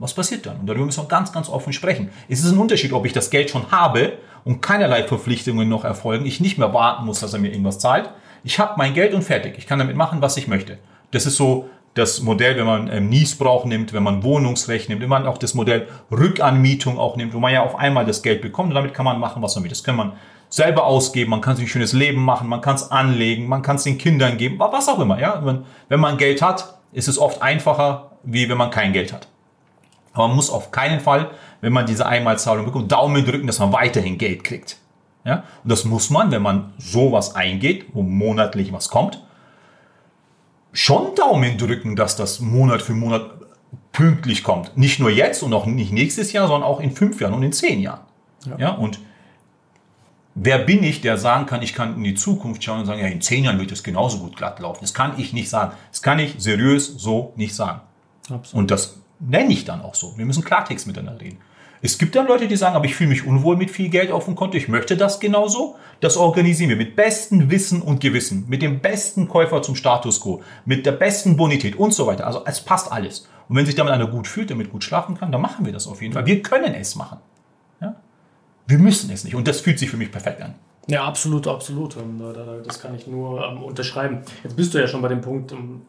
[0.00, 0.60] Was passiert dann?
[0.60, 2.10] Und darüber müssen wir ganz, ganz offen sprechen.
[2.28, 6.26] Es ist ein Unterschied, ob ich das Geld schon habe und keinerlei Verpflichtungen noch erfolgen,
[6.26, 8.10] ich nicht mehr warten muss, dass er mir irgendwas zahlt,
[8.48, 9.58] ich habe mein Geld und fertig.
[9.58, 10.78] Ich kann damit machen, was ich möchte.
[11.10, 15.10] Das ist so das Modell, wenn man ähm, Niesbrauch nimmt, wenn man Wohnungsrecht nimmt, wenn
[15.10, 18.70] man auch das Modell Rückanmietung auch nimmt, wo man ja auf einmal das Geld bekommt
[18.70, 19.68] und damit kann man machen, was man will.
[19.68, 20.14] Das kann man
[20.48, 23.76] selber ausgeben, man kann sich ein schönes Leben machen, man kann es anlegen, man kann
[23.76, 25.20] es den Kindern geben, was auch immer.
[25.20, 25.44] Ja?
[25.44, 29.28] Wenn, wenn man Geld hat, ist es oft einfacher, wie wenn man kein Geld hat.
[30.14, 33.74] Aber man muss auf keinen Fall, wenn man diese Einmalzahlung bekommt, Daumen drücken, dass man
[33.74, 34.78] weiterhin Geld kriegt.
[35.28, 35.44] Ja?
[35.62, 39.22] Und das muss man, wenn man sowas eingeht, wo monatlich was kommt,
[40.72, 43.30] schon Daumen drücken, dass das Monat für Monat
[43.92, 44.76] pünktlich kommt.
[44.78, 47.52] Nicht nur jetzt und auch nicht nächstes Jahr, sondern auch in fünf Jahren und in
[47.52, 48.00] zehn Jahren.
[48.46, 48.58] Ja.
[48.58, 48.70] ja.
[48.70, 49.00] Und
[50.34, 53.08] wer bin ich, der sagen kann, ich kann in die Zukunft schauen und sagen, ja,
[53.08, 54.80] in zehn Jahren wird es genauso gut glatt laufen.
[54.80, 55.72] Das kann ich nicht sagen.
[55.90, 57.82] Das kann ich seriös so nicht sagen.
[58.30, 58.54] Absolut.
[58.54, 60.16] Und das nenne ich dann auch so.
[60.16, 61.38] Wir müssen Klartext miteinander reden.
[61.80, 64.24] Es gibt dann Leute, die sagen, aber ich fühle mich unwohl mit viel Geld auf
[64.24, 65.76] dem Konto, ich möchte das genauso.
[66.00, 70.42] Das organisieren wir mit bestem Wissen und Gewissen, mit dem besten Käufer zum Status quo,
[70.64, 72.26] mit der besten Bonität und so weiter.
[72.26, 73.28] Also es passt alles.
[73.48, 75.86] Und wenn sich damit einer gut fühlt, damit gut schlafen kann, dann machen wir das
[75.86, 76.26] auf jeden Fall.
[76.26, 77.18] Wir können es machen.
[77.80, 77.96] Ja?
[78.66, 79.34] Wir müssen es nicht.
[79.34, 80.54] Und das fühlt sich für mich perfekt an.
[80.88, 81.96] Ja, absolut, absolut.
[81.96, 82.22] Ähm,
[82.66, 84.22] das kann ich nur ähm, unterschreiben.
[84.42, 85.82] Jetzt bist du ja schon bei dem Punkt, um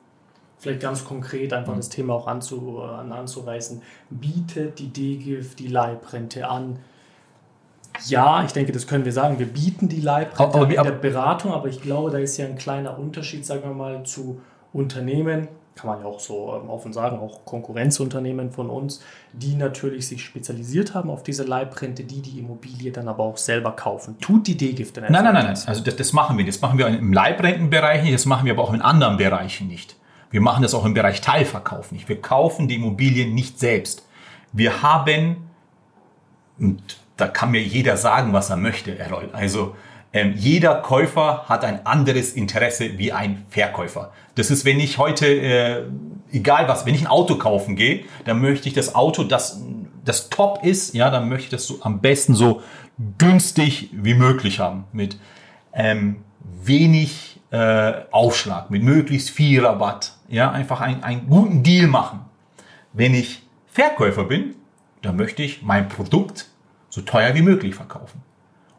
[0.59, 1.77] vielleicht ganz konkret einfach mhm.
[1.77, 3.81] das Thema auch anzu, an, anzureißen.
[4.09, 6.79] Bietet die DGIF die Leibrente an?
[8.05, 9.39] Ja, ich denke, das können wir sagen.
[9.39, 12.57] Wir bieten die Leibrente aber, in der Beratung, aber ich glaube, da ist ja ein
[12.57, 14.41] kleiner Unterschied, sagen wir mal, zu
[14.71, 20.07] Unternehmen, kann man ja auch so ähm, offen sagen, auch Konkurrenzunternehmen von uns, die natürlich
[20.07, 24.17] sich spezialisiert haben auf diese Leibrente, die die Immobilie dann aber auch selber kaufen.
[24.19, 25.57] Tut die D-Gift denn Nein, nein, nein, nein.
[25.65, 26.55] Also das, das machen wir nicht.
[26.55, 29.95] Das machen wir im Leibrentenbereich nicht, das machen wir aber auch in anderen Bereichen nicht.
[30.31, 32.07] Wir machen das auch im Bereich Teilverkauf nicht.
[32.07, 34.07] Wir kaufen die Immobilien nicht selbst.
[34.51, 35.49] Wir haben,
[36.59, 36.81] und
[37.17, 39.29] da kann mir jeder sagen, was er möchte, Errol.
[39.33, 39.75] Also
[40.13, 44.11] ähm, jeder Käufer hat ein anderes Interesse wie ein Verkäufer.
[44.35, 45.83] Das ist, wenn ich heute, äh,
[46.31, 49.61] egal was, wenn ich ein Auto kaufen gehe, dann möchte ich das Auto, das
[50.09, 52.61] das Top ist, ja, dann möchte ich das so am besten so
[53.17, 55.17] günstig wie möglich haben mit
[55.73, 56.23] ähm,
[56.63, 62.21] wenig äh, Aufschlag, mit möglichst viel Rabatt, ja, einfach ein, einen guten Deal machen.
[62.93, 64.55] Wenn ich Verkäufer bin,
[65.01, 66.47] dann möchte ich mein Produkt
[66.89, 68.21] so teuer wie möglich verkaufen.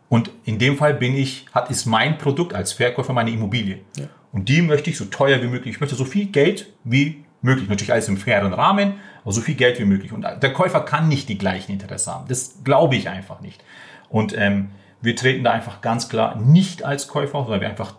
[0.08, 3.78] Und in dem Fall bin ich, hat, ist mein Produkt als Verkäufer meine Immobilie.
[3.96, 4.06] Ja.
[4.32, 5.76] Und die möchte ich so teuer wie möglich.
[5.76, 7.68] Ich möchte so viel Geld wie möglich.
[7.68, 10.12] Natürlich alles im fairen Rahmen, aber so viel Geld wie möglich.
[10.12, 12.26] Und der Käufer kann nicht die gleichen Interesse haben.
[12.28, 13.62] Das glaube ich einfach nicht.
[14.08, 17.94] Und ähm, wir treten da einfach ganz klar nicht als Käufer auf, weil wir einfach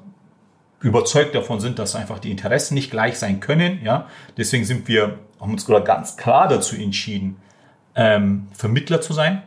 [0.82, 3.80] überzeugt davon sind, dass einfach die Interessen nicht gleich sein können.
[3.84, 7.38] Ja, deswegen sind wir haben uns gerade ganz klar dazu entschieden,
[7.96, 9.42] ähm, Vermittler zu sein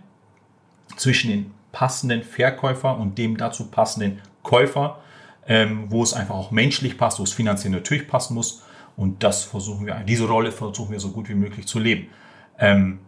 [0.97, 4.99] zwischen den passenden Verkäufer und dem dazu passenden Käufer,
[5.47, 8.62] ähm, wo es einfach auch menschlich passt, wo es finanziell natürlich passen muss.
[8.97, 12.09] Und das versuchen wir, diese Rolle versuchen wir so gut wie möglich zu leben.
[12.59, 13.01] Ähm,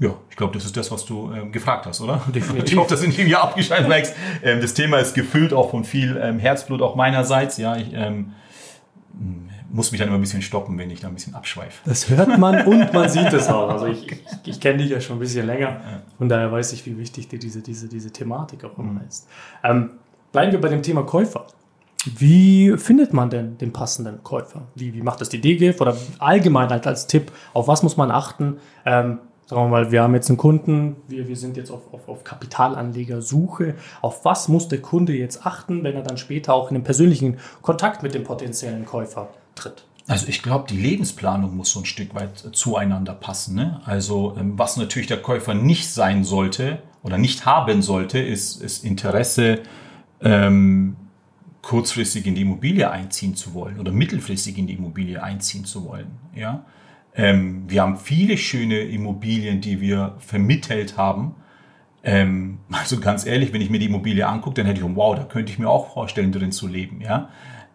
[0.00, 2.22] ja, ich glaube, das ist das, was du ähm, gefragt hast, oder?
[2.34, 2.72] Definitiv.
[2.72, 4.14] Ich hoffe, das sind hier abgeschaltet merkst.
[4.42, 7.56] Ähm, das Thema ist gefüllt auch von viel ähm, Herzblut auch meinerseits.
[7.56, 8.32] Ja, ich ähm,
[9.70, 11.82] muss mich dann immer ein bisschen stoppen, wenn ich da ein bisschen abschweife.
[11.84, 13.68] Das hört man und man sieht es auch.
[13.68, 15.80] Also ich, ich, ich kenne dich ja schon ein bisschen länger.
[16.16, 19.08] Von daher weiß ich, wie wichtig dir diese, diese, diese Thematik auch immer mhm.
[19.08, 19.28] ist.
[19.64, 19.90] Ähm,
[20.30, 21.46] bleiben wir bei dem Thema Käufer.
[22.04, 24.68] Wie findet man denn den passenden Käufer?
[24.76, 27.32] Wie, wie macht das die DGIF oder allgemein halt als Tipp?
[27.52, 28.58] Auf was muss man achten?
[28.86, 32.06] Ähm, sagen wir mal, wir haben jetzt einen Kunden, wir, wir sind jetzt auf, auf,
[32.06, 33.76] auf Kapitalanlegersuche.
[34.02, 37.38] Auf was muss der Kunde jetzt achten, wenn er dann später auch in den persönlichen
[37.62, 39.86] Kontakt mit dem potenziellen Käufer tritt?
[40.06, 43.54] Also ich glaube, die Lebensplanung muss so ein Stück weit zueinander passen.
[43.54, 43.80] Ne?
[43.86, 48.84] Also ähm, was natürlich der Käufer nicht sein sollte oder nicht haben sollte, ist, ist
[48.84, 49.60] Interesse,
[50.20, 50.96] ähm,
[51.62, 56.10] kurzfristig in die Immobilie einziehen zu wollen oder mittelfristig in die Immobilie einziehen zu wollen.
[56.34, 56.64] Ja?
[57.18, 61.34] Ähm, wir haben viele schöne Immobilien, die wir vermittelt haben.
[62.04, 65.24] Ähm, also ganz ehrlich, wenn ich mir die Immobilie angucke, dann hätte ich, wow, da
[65.24, 67.00] könnte ich mir auch vorstellen, drin zu leben.
[67.00, 67.28] Ja?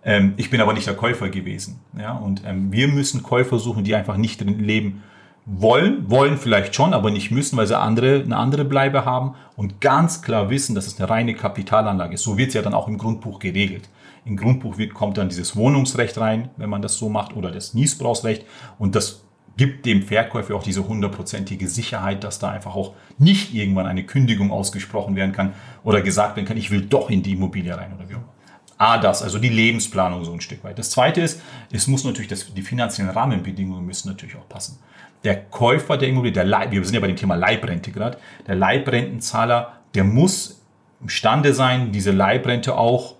[0.05, 1.81] Ähm, ich bin aber nicht der Käufer gewesen.
[1.99, 2.13] Ja?
[2.13, 5.03] Und ähm, wir müssen Käufer suchen, die einfach nicht drin leben
[5.45, 9.81] wollen, wollen vielleicht schon, aber nicht müssen, weil sie andere, eine andere Bleibe haben und
[9.81, 12.23] ganz klar wissen, dass es eine reine Kapitalanlage ist.
[12.23, 13.89] So wird es ja dann auch im Grundbuch geregelt.
[14.23, 17.73] Im Grundbuch wird, kommt dann dieses Wohnungsrecht rein, wenn man das so macht, oder das
[17.73, 18.45] Niesbrauchsrecht
[18.79, 19.25] und das
[19.57, 24.51] gibt dem Verkäufer auch diese hundertprozentige Sicherheit, dass da einfach auch nicht irgendwann eine Kündigung
[24.51, 28.09] ausgesprochen werden kann oder gesagt werden kann, ich will doch in die Immobilie rein oder
[28.09, 28.33] wie auch immer.
[28.77, 30.79] A, das, also die Lebensplanung so ein Stück weit.
[30.79, 34.79] Das zweite ist, es muss natürlich, das, die finanziellen Rahmenbedingungen müssen natürlich auch passen.
[35.23, 38.55] Der Käufer der Immobilie, der Leib, wir sind ja bei dem Thema Leibrente gerade, der
[38.55, 40.61] Leibrentenzahler, der muss
[41.01, 43.15] imstande sein, diese Leibrente auch,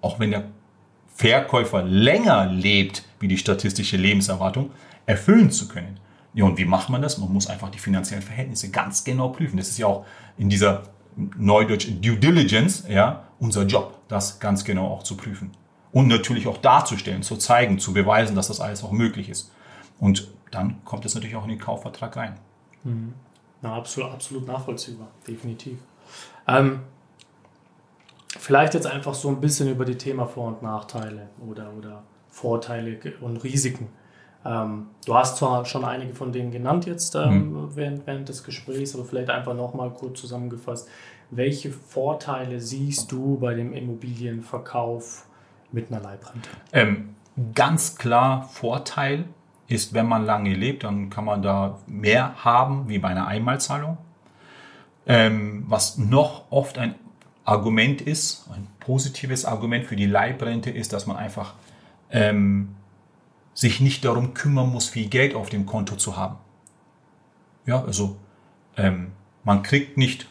[0.00, 0.44] auch wenn der
[1.14, 4.70] Verkäufer länger lebt, wie die statistische Lebenserwartung,
[5.06, 6.00] erfüllen zu können.
[6.32, 7.18] Ja, und wie macht man das?
[7.18, 9.56] Man muss einfach die finanziellen Verhältnisse ganz genau prüfen.
[9.56, 10.04] Das ist ja auch
[10.36, 10.82] in dieser
[11.16, 15.52] Neudeutsch Due Diligence, ja, unser Job, das ganz genau auch zu prüfen.
[15.92, 19.52] Und natürlich auch darzustellen, zu zeigen, zu beweisen, dass das alles auch möglich ist.
[20.00, 22.34] Und dann kommt es natürlich auch in den Kaufvertrag rein.
[22.82, 23.14] Mhm.
[23.62, 25.78] Na, absolut, absolut nachvollziehbar, definitiv.
[26.46, 26.80] Ähm,
[28.38, 32.98] vielleicht jetzt einfach so ein bisschen über die Thema Vor- und Nachteile oder, oder Vorteile
[33.20, 33.88] und Risiken.
[34.44, 37.76] Ähm, du hast zwar schon einige von denen genannt jetzt ähm, mhm.
[37.76, 40.88] während, während des Gesprächs, aber vielleicht einfach nochmal kurz zusammengefasst.
[41.30, 45.26] Welche Vorteile siehst du bei dem Immobilienverkauf
[45.72, 46.48] mit einer Leibrente?
[46.72, 47.14] Ähm,
[47.54, 49.24] ganz klar Vorteil,
[49.66, 53.98] ist, wenn man lange lebt, dann kann man da mehr haben wie bei einer Einmalzahlung.
[55.06, 56.94] Ähm, was noch oft ein
[57.44, 61.54] Argument ist, ein positives Argument für die Leibrente ist, dass man einfach
[62.10, 62.76] ähm,
[63.54, 66.36] sich nicht darum kümmern muss, viel Geld auf dem Konto zu haben.
[67.66, 68.16] Ja, also
[68.76, 69.12] ähm,
[69.44, 70.26] man kriegt nicht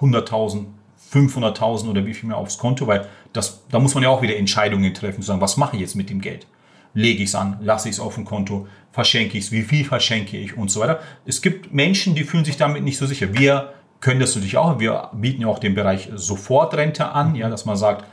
[0.00, 0.64] 100.000,
[1.12, 4.36] 500.000 oder wie viel mehr aufs Konto, weil das, da muss man ja auch wieder
[4.36, 6.46] Entscheidungen treffen, zu sagen, was mache ich jetzt mit dem Geld?
[6.94, 9.84] Lege ich es an, lasse ich es auf dem Konto, verschenke ich es, wie viel
[9.84, 11.00] verschenke ich und so weiter.
[11.24, 13.32] Es gibt Menschen, die fühlen sich damit nicht so sicher.
[13.32, 14.78] Wir können das natürlich auch.
[14.78, 18.04] Wir bieten ja auch den Bereich Sofortrente an, ja, dass man sagt,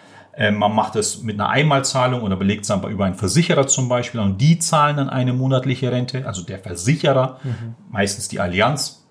[0.51, 4.39] man macht es mit einer Einmalzahlung oder belegt es über einen Versicherer zum Beispiel und
[4.39, 7.75] die zahlen dann eine monatliche Rente, also der Versicherer, mhm.
[7.89, 9.05] meistens die Allianz.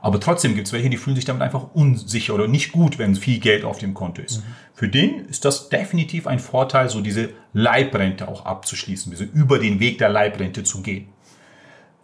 [0.00, 3.14] Aber trotzdem gibt es welche, die fühlen sich damit einfach unsicher oder nicht gut, wenn
[3.16, 4.38] viel Geld auf dem Konto ist.
[4.38, 4.54] Mhm.
[4.72, 9.78] Für den ist das definitiv ein Vorteil, so diese Leibrente auch abzuschließen, diese über den
[9.78, 11.08] Weg der Leibrente zu gehen.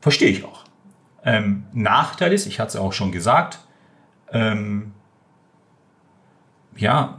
[0.03, 0.65] Verstehe ich auch.
[1.25, 3.61] Ähm, Nachteil ist, ich hatte es auch schon gesagt,
[4.31, 4.93] ähm,
[6.77, 7.19] ja,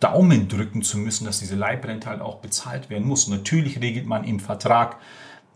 [0.00, 3.28] Daumen drücken zu müssen, dass diese Leibrente halt auch bezahlt werden muss.
[3.28, 4.96] Natürlich regelt man im Vertrag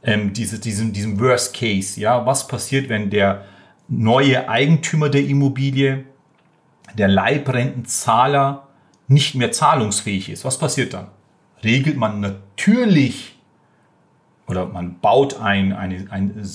[0.03, 2.00] ähm, diese, diesen, diesen Worst Case.
[2.00, 3.44] Ja, was passiert, wenn der
[3.88, 6.05] neue Eigentümer der Immobilie,
[6.94, 8.66] der Leibrentenzahler,
[9.09, 10.44] nicht mehr zahlungsfähig ist?
[10.44, 11.09] Was passiert dann?
[11.62, 13.37] Regelt man natürlich
[14.46, 16.48] oder man baut ein, eine, ein,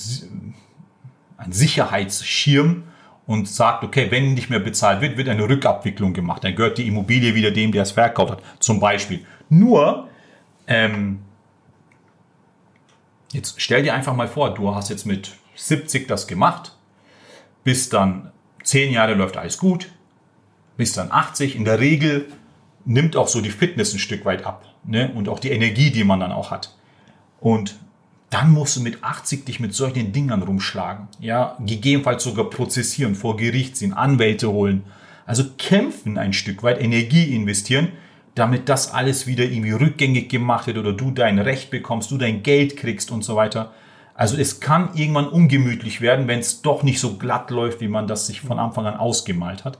[1.37, 2.83] ein Sicherheitsschirm
[3.27, 6.43] und sagt, okay, wenn nicht mehr bezahlt wird, wird eine Rückabwicklung gemacht.
[6.43, 9.25] Dann gehört die Immobilie wieder dem, der es verkauft hat, zum Beispiel.
[9.49, 10.07] Nur,
[10.67, 11.19] ähm,
[13.31, 16.75] jetzt stell dir einfach mal vor, du hast jetzt mit 70 das gemacht,
[17.63, 18.31] bis dann
[18.63, 19.91] 10 Jahre läuft alles gut,
[20.77, 21.55] bis dann 80.
[21.55, 22.27] In der Regel
[22.85, 25.11] nimmt auch so die Fitness ein Stück weit ab ne?
[25.15, 26.75] und auch die Energie, die man dann auch hat.
[27.39, 27.79] Und
[28.35, 31.07] dann musst du mit 80 dich mit solchen Dingern rumschlagen.
[31.21, 34.83] Ja, gegebenenfalls sogar prozessieren, vor Gericht ziehen, Anwälte holen.
[35.25, 37.93] Also kämpfen ein Stück weit, Energie investieren,
[38.35, 42.43] damit das alles wieder irgendwie rückgängig gemacht wird oder du dein Recht bekommst, du dein
[42.43, 43.71] Geld kriegst und so weiter.
[44.15, 48.05] Also es kann irgendwann ungemütlich werden, wenn es doch nicht so glatt läuft, wie man
[48.05, 49.79] das sich von Anfang an ausgemalt hat.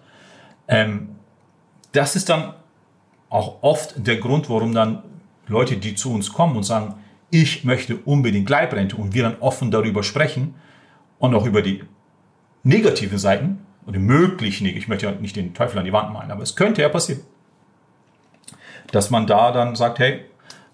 [0.70, 1.10] Ähm,
[1.91, 2.54] das ist dann
[3.30, 5.04] auch oft der Grund, warum dann
[5.46, 6.96] Leute, die zu uns kommen und sagen,
[7.30, 10.56] ich möchte unbedingt Leibrente und wir dann offen darüber sprechen
[11.20, 11.84] und auch über die
[12.64, 16.44] negativen Seiten oder möglichen, ich möchte ja nicht den Teufel an die Wand malen, aber
[16.44, 17.22] es könnte ja passieren,
[18.92, 20.26] dass man da dann sagt, hey,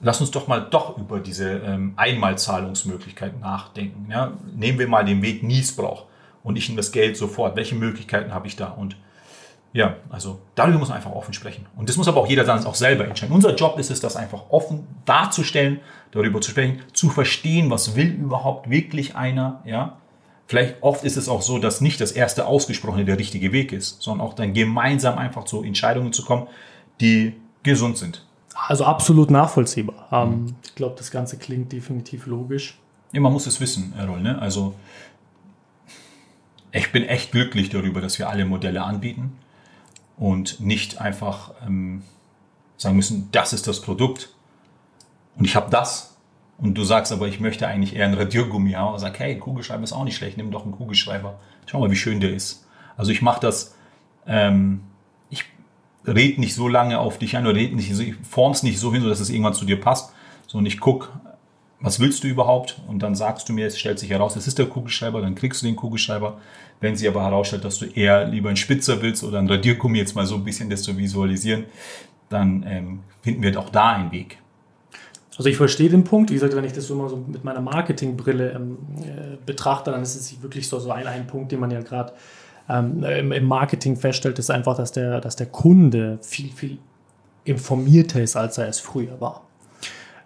[0.01, 4.09] lass uns doch mal doch über diese ähm, Einmalzahlungsmöglichkeiten nachdenken.
[4.11, 4.33] Ja?
[4.55, 6.05] Nehmen wir mal den Weg Niesbrauch
[6.43, 7.55] und ich nehme das Geld sofort.
[7.55, 8.69] Welche Möglichkeiten habe ich da?
[8.69, 8.97] Und
[9.73, 11.65] ja, also darüber muss man einfach offen sprechen.
[11.77, 13.33] Und das muss aber auch jeder dann auch selber entscheiden.
[13.33, 15.79] Unser Job ist es, das einfach offen darzustellen,
[16.11, 19.97] darüber zu sprechen, zu verstehen, was will überhaupt wirklich einer, ja.
[20.47, 24.01] Vielleicht oft ist es auch so, dass nicht das erste Ausgesprochene der richtige Weg ist,
[24.01, 26.47] sondern auch dann gemeinsam einfach zu Entscheidungen zu kommen,
[26.99, 28.25] die gesund sind.
[28.67, 30.25] Also absolut nachvollziehbar.
[30.25, 30.55] Mhm.
[30.65, 32.77] ich glaube, das Ganze klingt definitiv logisch.
[33.13, 34.19] Ja, man muss es wissen, Errol.
[34.19, 34.39] Ne?
[34.39, 34.75] Also
[36.73, 39.37] ich bin echt glücklich darüber, dass wir alle Modelle anbieten
[40.17, 42.03] und nicht einfach ähm,
[42.77, 44.29] sagen müssen, das ist das Produkt
[45.35, 46.11] und ich habe das
[46.61, 49.83] und du sagst aber, ich möchte eigentlich eher ein Radiergummi haben und sag, hey, Kugelschreiber
[49.83, 51.39] ist auch nicht schlecht, nimm doch einen Kugelschreiber.
[51.65, 52.67] Schau mal, wie schön der ist.
[52.95, 53.75] Also ich mache das,
[54.27, 54.81] ähm,
[55.31, 55.45] ich
[56.05, 59.03] red nicht so lange auf dich ein oder red nicht, ich form's nicht so hin,
[59.03, 60.13] dass es irgendwann zu dir passt,
[60.45, 61.11] sondern ich guck,
[61.81, 62.79] was willst du überhaupt?
[62.87, 65.61] Und dann sagst du mir, es stellt sich heraus, es ist der Kugelschreiber, dann kriegst
[65.61, 66.37] du den Kugelschreiber.
[66.79, 70.15] Wenn sie aber herausstellt, dass du eher lieber einen Spitzer willst oder ein Radiergummi jetzt
[70.15, 71.65] mal so ein bisschen das zu visualisieren,
[72.29, 74.37] dann ähm, finden wir auch da einen Weg.
[75.37, 76.29] Also ich verstehe den Punkt.
[76.29, 80.01] Wie gesagt, wenn ich das so mal so mit meiner Marketingbrille ähm, äh, betrachte, dann
[80.01, 82.13] ist es wirklich so, so ein, ein Punkt, den man ja gerade
[82.69, 86.77] ähm, im, im, Marketing feststellt, ist einfach, dass der, dass der Kunde viel, viel
[87.43, 89.41] informierter ist, als er es früher war.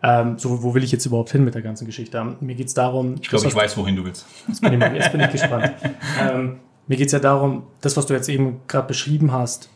[0.08, 2.20] Ähm, so, wo will ich jetzt überhaupt hin mit der ganzen Geschichte?
[2.20, 3.15] Ähm, mir geht es darum.
[3.20, 4.28] Ich glaube, ich weiß, wohin du willst.
[4.48, 5.74] Jetzt bin ich, jetzt bin ich gespannt.
[6.22, 9.70] Ähm, mir geht es ja darum, das, was du jetzt eben gerade beschrieben hast,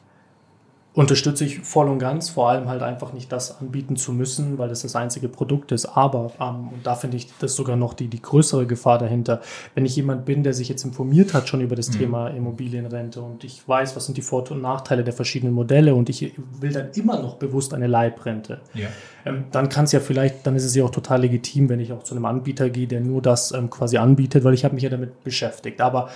[0.99, 4.67] unterstütze ich voll und ganz, vor allem halt einfach nicht das anbieten zu müssen, weil
[4.67, 5.85] das das einzige Produkt ist.
[5.85, 9.39] Aber, ähm, und da finde ich das sogar noch die, die größere Gefahr dahinter,
[9.75, 11.99] wenn ich jemand bin, der sich jetzt informiert hat schon über das mhm.
[11.99, 16.09] Thema Immobilienrente und ich weiß, was sind die Vor- und Nachteile der verschiedenen Modelle und
[16.09, 18.87] ich will dann immer noch bewusst eine Leibrente, ja.
[19.25, 21.93] ähm, dann kann es ja vielleicht, dann ist es ja auch total legitim, wenn ich
[21.93, 24.83] auch zu einem Anbieter gehe, der nur das ähm, quasi anbietet, weil ich habe mich
[24.83, 25.79] ja damit beschäftigt.
[25.79, 26.09] Aber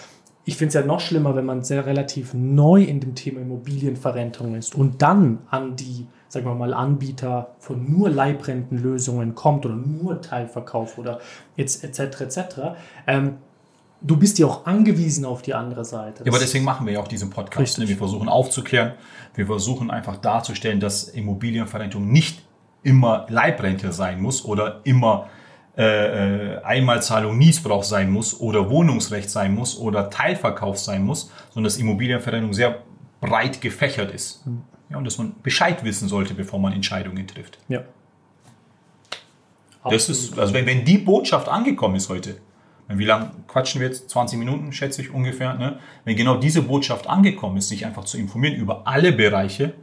[0.46, 4.56] ich finde es ja noch schlimmer, wenn man sehr relativ neu in dem Thema Immobilienverrentung
[4.56, 10.22] ist und dann an die, sagen wir mal, Anbieter von nur Leibrentenlösungen kommt oder nur
[10.22, 11.20] Teilverkauf oder
[11.56, 12.22] jetzt etc.
[12.22, 12.38] etc.
[13.08, 13.38] Ähm,
[14.02, 16.26] du bist ja auch angewiesen auf die andere Seite.
[16.26, 17.80] Ja, aber deswegen machen wir ja auch diesen Podcast.
[17.80, 17.88] Ne?
[17.88, 18.94] Wir versuchen aufzuklären,
[19.36, 22.44] wir versuchen einfach darzustellen, dass Immobilienverrentung nicht
[22.84, 25.30] immer Leibrente sein muss oder immer
[25.76, 31.66] äh, äh, Einmalzahlung Niesbrauch sein muss oder Wohnungsrecht sein muss oder Teilverkauf sein muss, sondern
[31.66, 32.84] dass Immobilienverrentung sehr
[33.20, 34.44] breit gefächert ist.
[34.90, 37.58] Ja, und dass man Bescheid wissen sollte, bevor man Entscheidungen trifft.
[37.70, 37.84] Ja.
[39.90, 42.38] Das ist, also wenn, wenn die Botschaft angekommen ist heute,
[42.88, 44.10] wie lange quatschen wir jetzt?
[44.10, 45.56] 20 Minuten, schätze ich ungefähr.
[45.56, 45.80] Ne?
[46.06, 49.74] Wenn genau diese Botschaft angekommen ist, sich einfach zu informieren über alle Bereiche,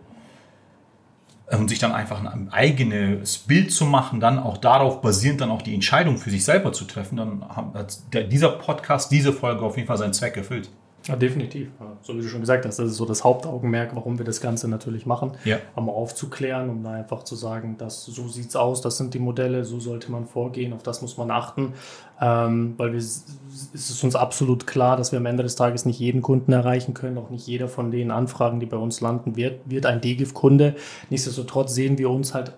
[1.58, 5.62] und sich dann einfach ein eigenes Bild zu machen, dann auch darauf basierend dann auch
[5.62, 7.98] die Entscheidung für sich selber zu treffen, dann hat
[8.30, 10.70] dieser Podcast, diese Folge auf jeden Fall seinen Zweck erfüllt.
[11.10, 11.70] Ja, definitiv.
[12.02, 14.68] So wie du schon gesagt hast, das ist so das Hauptaugenmerk, warum wir das Ganze
[14.68, 15.32] natürlich machen.
[15.44, 15.58] Ja.
[15.74, 19.18] Einmal aufzuklären, um da einfach zu sagen, dass so sieht es aus, das sind die
[19.18, 21.72] Modelle, so sollte man vorgehen, auf das muss man achten.
[22.20, 23.24] Ähm, weil wir, es
[23.72, 27.18] ist uns absolut klar, dass wir am Ende des Tages nicht jeden Kunden erreichen können.
[27.18, 30.76] Auch nicht jeder von den Anfragen, die bei uns landen, wird, wird ein DGIF-Kunde.
[31.08, 32.52] Nichtsdestotrotz sehen wir uns halt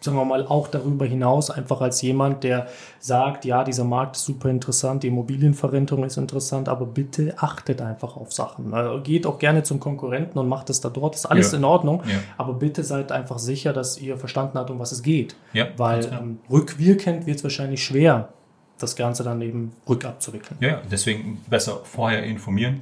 [0.00, 4.24] sagen wir mal, auch darüber hinaus einfach als jemand, der sagt, ja, dieser Markt ist
[4.24, 8.72] super interessant, die Immobilienverrentung ist interessant, aber bitte achtet einfach auf Sachen.
[8.72, 11.58] Also geht auch gerne zum Konkurrenten und macht es da dort, ist alles ja.
[11.58, 12.18] in Ordnung, ja.
[12.38, 15.36] aber bitte seid einfach sicher, dass ihr verstanden habt, um was es geht.
[15.52, 18.30] Ja, Weil ähm, rückwirkend wird es wahrscheinlich schwer,
[18.78, 20.56] das Ganze dann eben rückabzuwickeln.
[20.60, 22.80] Ja, deswegen besser vorher informieren,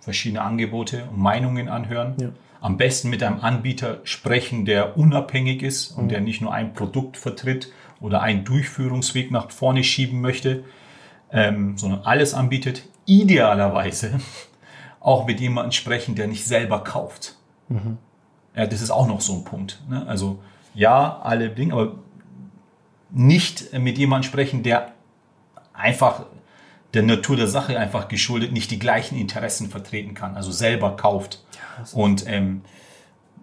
[0.00, 2.14] verschiedene Angebote und Meinungen anhören.
[2.60, 6.08] Am besten mit einem Anbieter sprechen, der unabhängig ist und mhm.
[6.08, 10.64] der nicht nur ein Produkt vertritt oder einen Durchführungsweg nach vorne schieben möchte,
[11.32, 12.82] ähm, sondern alles anbietet.
[13.06, 14.20] Idealerweise
[15.00, 17.36] auch mit jemandem sprechen, der nicht selber kauft.
[17.68, 17.98] Mhm.
[18.56, 19.80] Ja, das ist auch noch so ein Punkt.
[19.88, 20.04] Ne?
[20.06, 20.40] Also
[20.74, 21.94] ja, alle Dinge, aber
[23.10, 24.92] nicht mit jemandem sprechen, der
[25.72, 26.26] einfach
[26.94, 31.44] der Natur der Sache einfach geschuldet nicht die gleichen Interessen vertreten kann, also selber kauft.
[31.92, 32.62] Und ähm,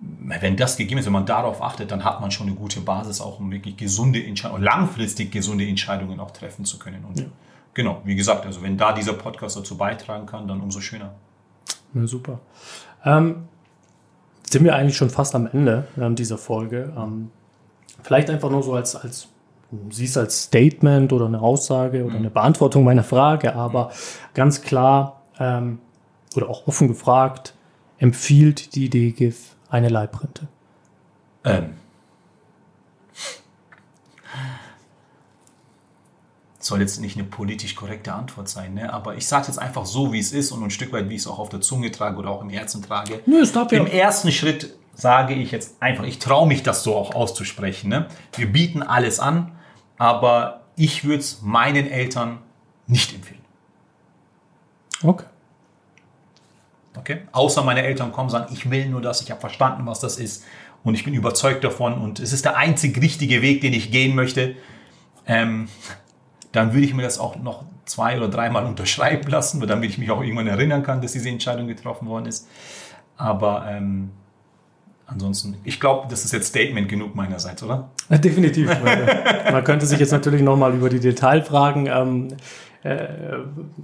[0.02, 3.22] wenn das gegeben ist, wenn man darauf achtet, dann hat man schon eine gute Basis,
[3.22, 7.06] auch um wirklich gesunde Entscheidungen, langfristig gesunde Entscheidungen auch treffen zu können.
[7.06, 7.26] Und ja.
[7.74, 11.12] genau, wie gesagt, also wenn da dieser Podcast dazu beitragen kann, dann umso schöner.
[11.94, 12.40] Ja, super.
[13.04, 13.48] Ähm,
[14.50, 16.94] sind wir eigentlich schon fast am Ende ähm, dieser Folge.
[16.98, 17.32] Ähm,
[18.04, 19.30] vielleicht einfach nur so als, als
[19.90, 23.92] siehst als Statement oder eine Aussage oder eine Beantwortung meiner Frage, aber
[24.34, 25.80] ganz klar ähm,
[26.36, 27.55] oder auch offen gefragt,
[27.98, 30.48] empfiehlt die DGIF eine Leibrente?
[31.44, 31.76] Ähm.
[36.60, 38.92] Soll jetzt nicht eine politisch korrekte Antwort sein, ne?
[38.92, 41.22] aber ich sage jetzt einfach so, wie es ist und ein Stück weit, wie ich
[41.22, 43.22] es auch auf der Zunge trage oder auch im Herzen trage.
[43.28, 43.80] Nö, es darf ja.
[43.80, 47.90] Im ersten Schritt sage ich jetzt einfach, ich traue mich das so auch auszusprechen.
[47.90, 48.08] Ne?
[48.34, 49.52] Wir bieten alles an,
[49.98, 52.40] aber ich würde es meinen Eltern
[52.88, 53.42] nicht empfehlen.
[55.04, 55.26] Okay.
[56.98, 57.20] Okay?
[57.32, 60.18] Außer meine Eltern kommen und sagen, ich will nur das, ich habe verstanden, was das
[60.18, 60.44] ist
[60.84, 64.16] und ich bin überzeugt davon und es ist der einzig richtige Weg, den ich gehen
[64.16, 64.56] möchte.
[65.28, 65.68] Ähm,
[66.52, 70.12] dann würde ich mir das auch noch zwei oder dreimal unterschreiben lassen, damit ich mich
[70.12, 72.48] auch irgendwann erinnern kann, dass diese Entscheidung getroffen worden ist.
[73.18, 74.12] Aber ähm,
[75.08, 77.90] ansonsten, ich glaube, das ist jetzt Statement genug meinerseits, oder?
[78.10, 78.70] Definitiv.
[79.52, 82.36] Man könnte sich jetzt natürlich nochmal über die Detailfragen, ähm, äh,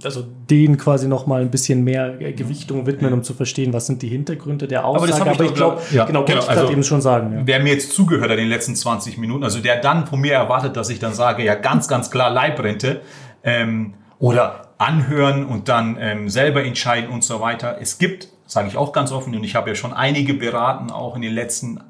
[0.04, 4.08] also denen quasi nochmal ein bisschen mehr Gewichtung widmen, um zu verstehen, was sind die
[4.08, 5.14] Hintergründe der Aussage.
[5.14, 7.32] Aber, Aber ich, ich glaube, ja, genau, genau, ich also, eben schon sagen.
[7.32, 7.42] Ja.
[7.44, 10.34] Wer mir jetzt zugehört hat in den letzten 20 Minuten, also der dann von mir
[10.34, 13.00] erwartet, dass ich dann sage, ja ganz, ganz klar Leibrente
[13.42, 17.78] ähm, oder anhören und dann ähm, selber entscheiden und so weiter.
[17.80, 21.16] Es gibt sage ich auch ganz offen, und ich habe ja schon einige beraten, auch
[21.16, 21.80] in den letzten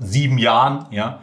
[0.00, 1.20] sieben Jahren, ja.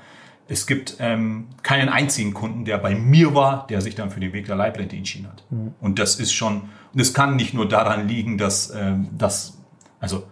[0.48, 4.34] Es gibt ähm, keinen einzigen Kunden, der bei mir war, der sich dann für den
[4.34, 5.44] Weg der Leibrente entschieden hat.
[5.50, 5.74] Mhm.
[5.80, 9.58] Und das ist schon, und es kann nicht nur daran liegen, dass ähm, das,
[10.00, 10.24] also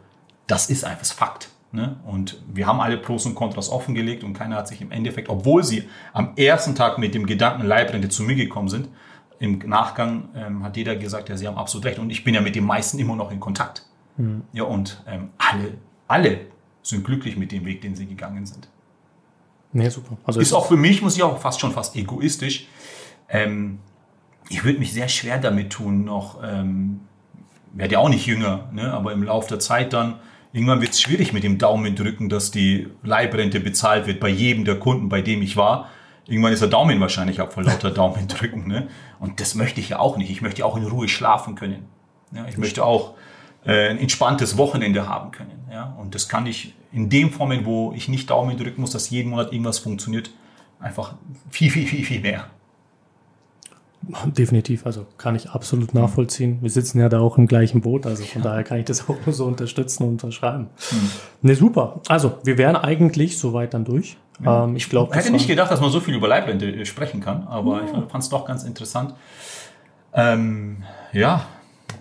[0.47, 1.49] das ist einfach Fakt.
[1.71, 1.97] Ne?
[2.05, 5.63] Und wir haben alle Pros und Kontras offengelegt und keiner hat sich im Endeffekt, obwohl
[5.63, 8.89] sie am ersten Tag mit dem Gedanken Leibrente zu mir gekommen sind,
[9.39, 11.99] im Nachgang ähm, hat jeder gesagt, ja, sie haben absolut recht.
[11.99, 13.87] Und ich bin ja mit den meisten immer noch in Kontakt.
[14.17, 14.43] Mhm.
[14.53, 16.41] Ja, und ähm, alle, alle
[16.83, 18.67] sind glücklich mit dem Weg, den sie gegangen sind.
[19.73, 20.17] Nee, super.
[20.25, 22.67] Also ist auch für mich, muss ich auch fast schon fast egoistisch.
[23.29, 23.79] Ähm,
[24.49, 27.01] ich würde mich sehr schwer damit tun, noch, ähm,
[27.73, 28.93] werde ja auch nicht jünger, ne?
[28.93, 30.15] aber im Laufe der Zeit dann,
[30.51, 34.65] irgendwann wird es schwierig mit dem Daumen drücken, dass die Leibrente bezahlt wird bei jedem
[34.65, 35.89] der Kunden, bei dem ich war.
[36.27, 38.67] Irgendwann ist der Daumen wahrscheinlich ab vor lauter Daumen drücken.
[38.67, 38.89] Ne?
[39.19, 40.29] Und das möchte ich ja auch nicht.
[40.29, 41.87] Ich möchte auch in Ruhe schlafen können.
[42.33, 43.15] Ja, ich möchte auch
[43.65, 45.65] äh, ein entspanntes Wochenende haben können.
[45.71, 45.95] Ja?
[45.97, 49.29] Und das kann ich in dem Formen, wo ich nicht Daumen drücken muss, dass jeden
[49.29, 50.31] Monat irgendwas funktioniert,
[50.79, 51.15] einfach
[51.49, 52.47] viel, viel, viel, viel mehr.
[54.25, 56.57] Definitiv, also kann ich absolut nachvollziehen.
[56.61, 58.49] Wir sitzen ja da auch im gleichen Boot, also von ja.
[58.49, 60.69] daher kann ich das auch nur so unterstützen und unterschreiben.
[60.91, 61.09] Mhm.
[61.43, 62.01] Ne, super.
[62.07, 64.17] Also, wir wären eigentlich soweit dann durch.
[64.43, 64.63] Ja.
[64.63, 67.47] Ähm, ich glaube, hätte nicht gedacht, dass man so viel über Leibrente äh, sprechen kann,
[67.47, 67.85] aber ja.
[67.85, 69.13] ich fand es doch ganz interessant.
[70.13, 70.83] Ähm,
[71.13, 71.45] ja,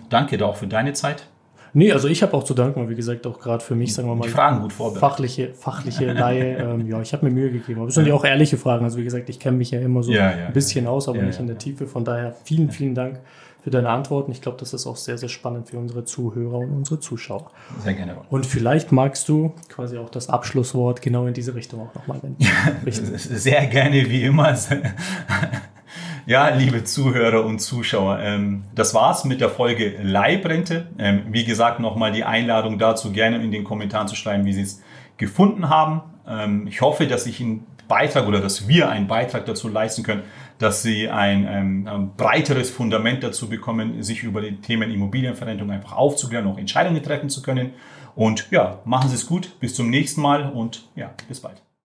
[0.09, 1.27] danke da auch für deine Zeit.
[1.73, 4.15] Nee, also ich habe auch zu danken, wie gesagt, auch gerade für mich, sagen wir
[4.15, 4.99] mal, die Fragen gut vorbereitet.
[4.99, 7.79] Fachliche, fachliche Laie, ähm, ja, ich habe mir Mühe gegeben.
[7.79, 8.83] Aber es sind ja auch ehrliche Fragen.
[8.83, 11.21] Also wie gesagt, ich kenne mich ja immer so ja, ja, ein bisschen aus, aber
[11.21, 11.87] nicht in der Tiefe.
[11.87, 13.19] Von daher vielen, vielen Dank
[13.63, 14.31] für deine Antworten.
[14.31, 17.51] Ich glaube, das ist auch sehr, sehr spannend für unsere Zuhörer und unsere Zuschauer.
[17.83, 18.17] Sehr gerne.
[18.29, 22.43] Und vielleicht magst du quasi auch das Abschlusswort genau in diese Richtung auch nochmal wenden.
[22.91, 24.55] sehr gerne, wie immer.
[26.27, 30.87] Ja, liebe Zuhörer und Zuschauer, ähm, das war's mit der Folge Leibrente.
[30.99, 34.61] Ähm, wie gesagt, nochmal die Einladung dazu, gerne in den Kommentaren zu schreiben, wie Sie
[34.61, 34.83] es
[35.17, 36.01] gefunden haben.
[36.27, 40.21] Ähm, ich hoffe, dass ich einen Beitrag oder dass wir einen Beitrag dazu leisten können,
[40.59, 45.93] dass Sie ein, ähm, ein breiteres Fundament dazu bekommen, sich über die Themen Immobilienverrentung einfach
[45.93, 47.71] aufzuklären, auch Entscheidungen treffen zu können.
[48.15, 51.63] Und ja, machen Sie es gut, bis zum nächsten Mal und ja, bis bald.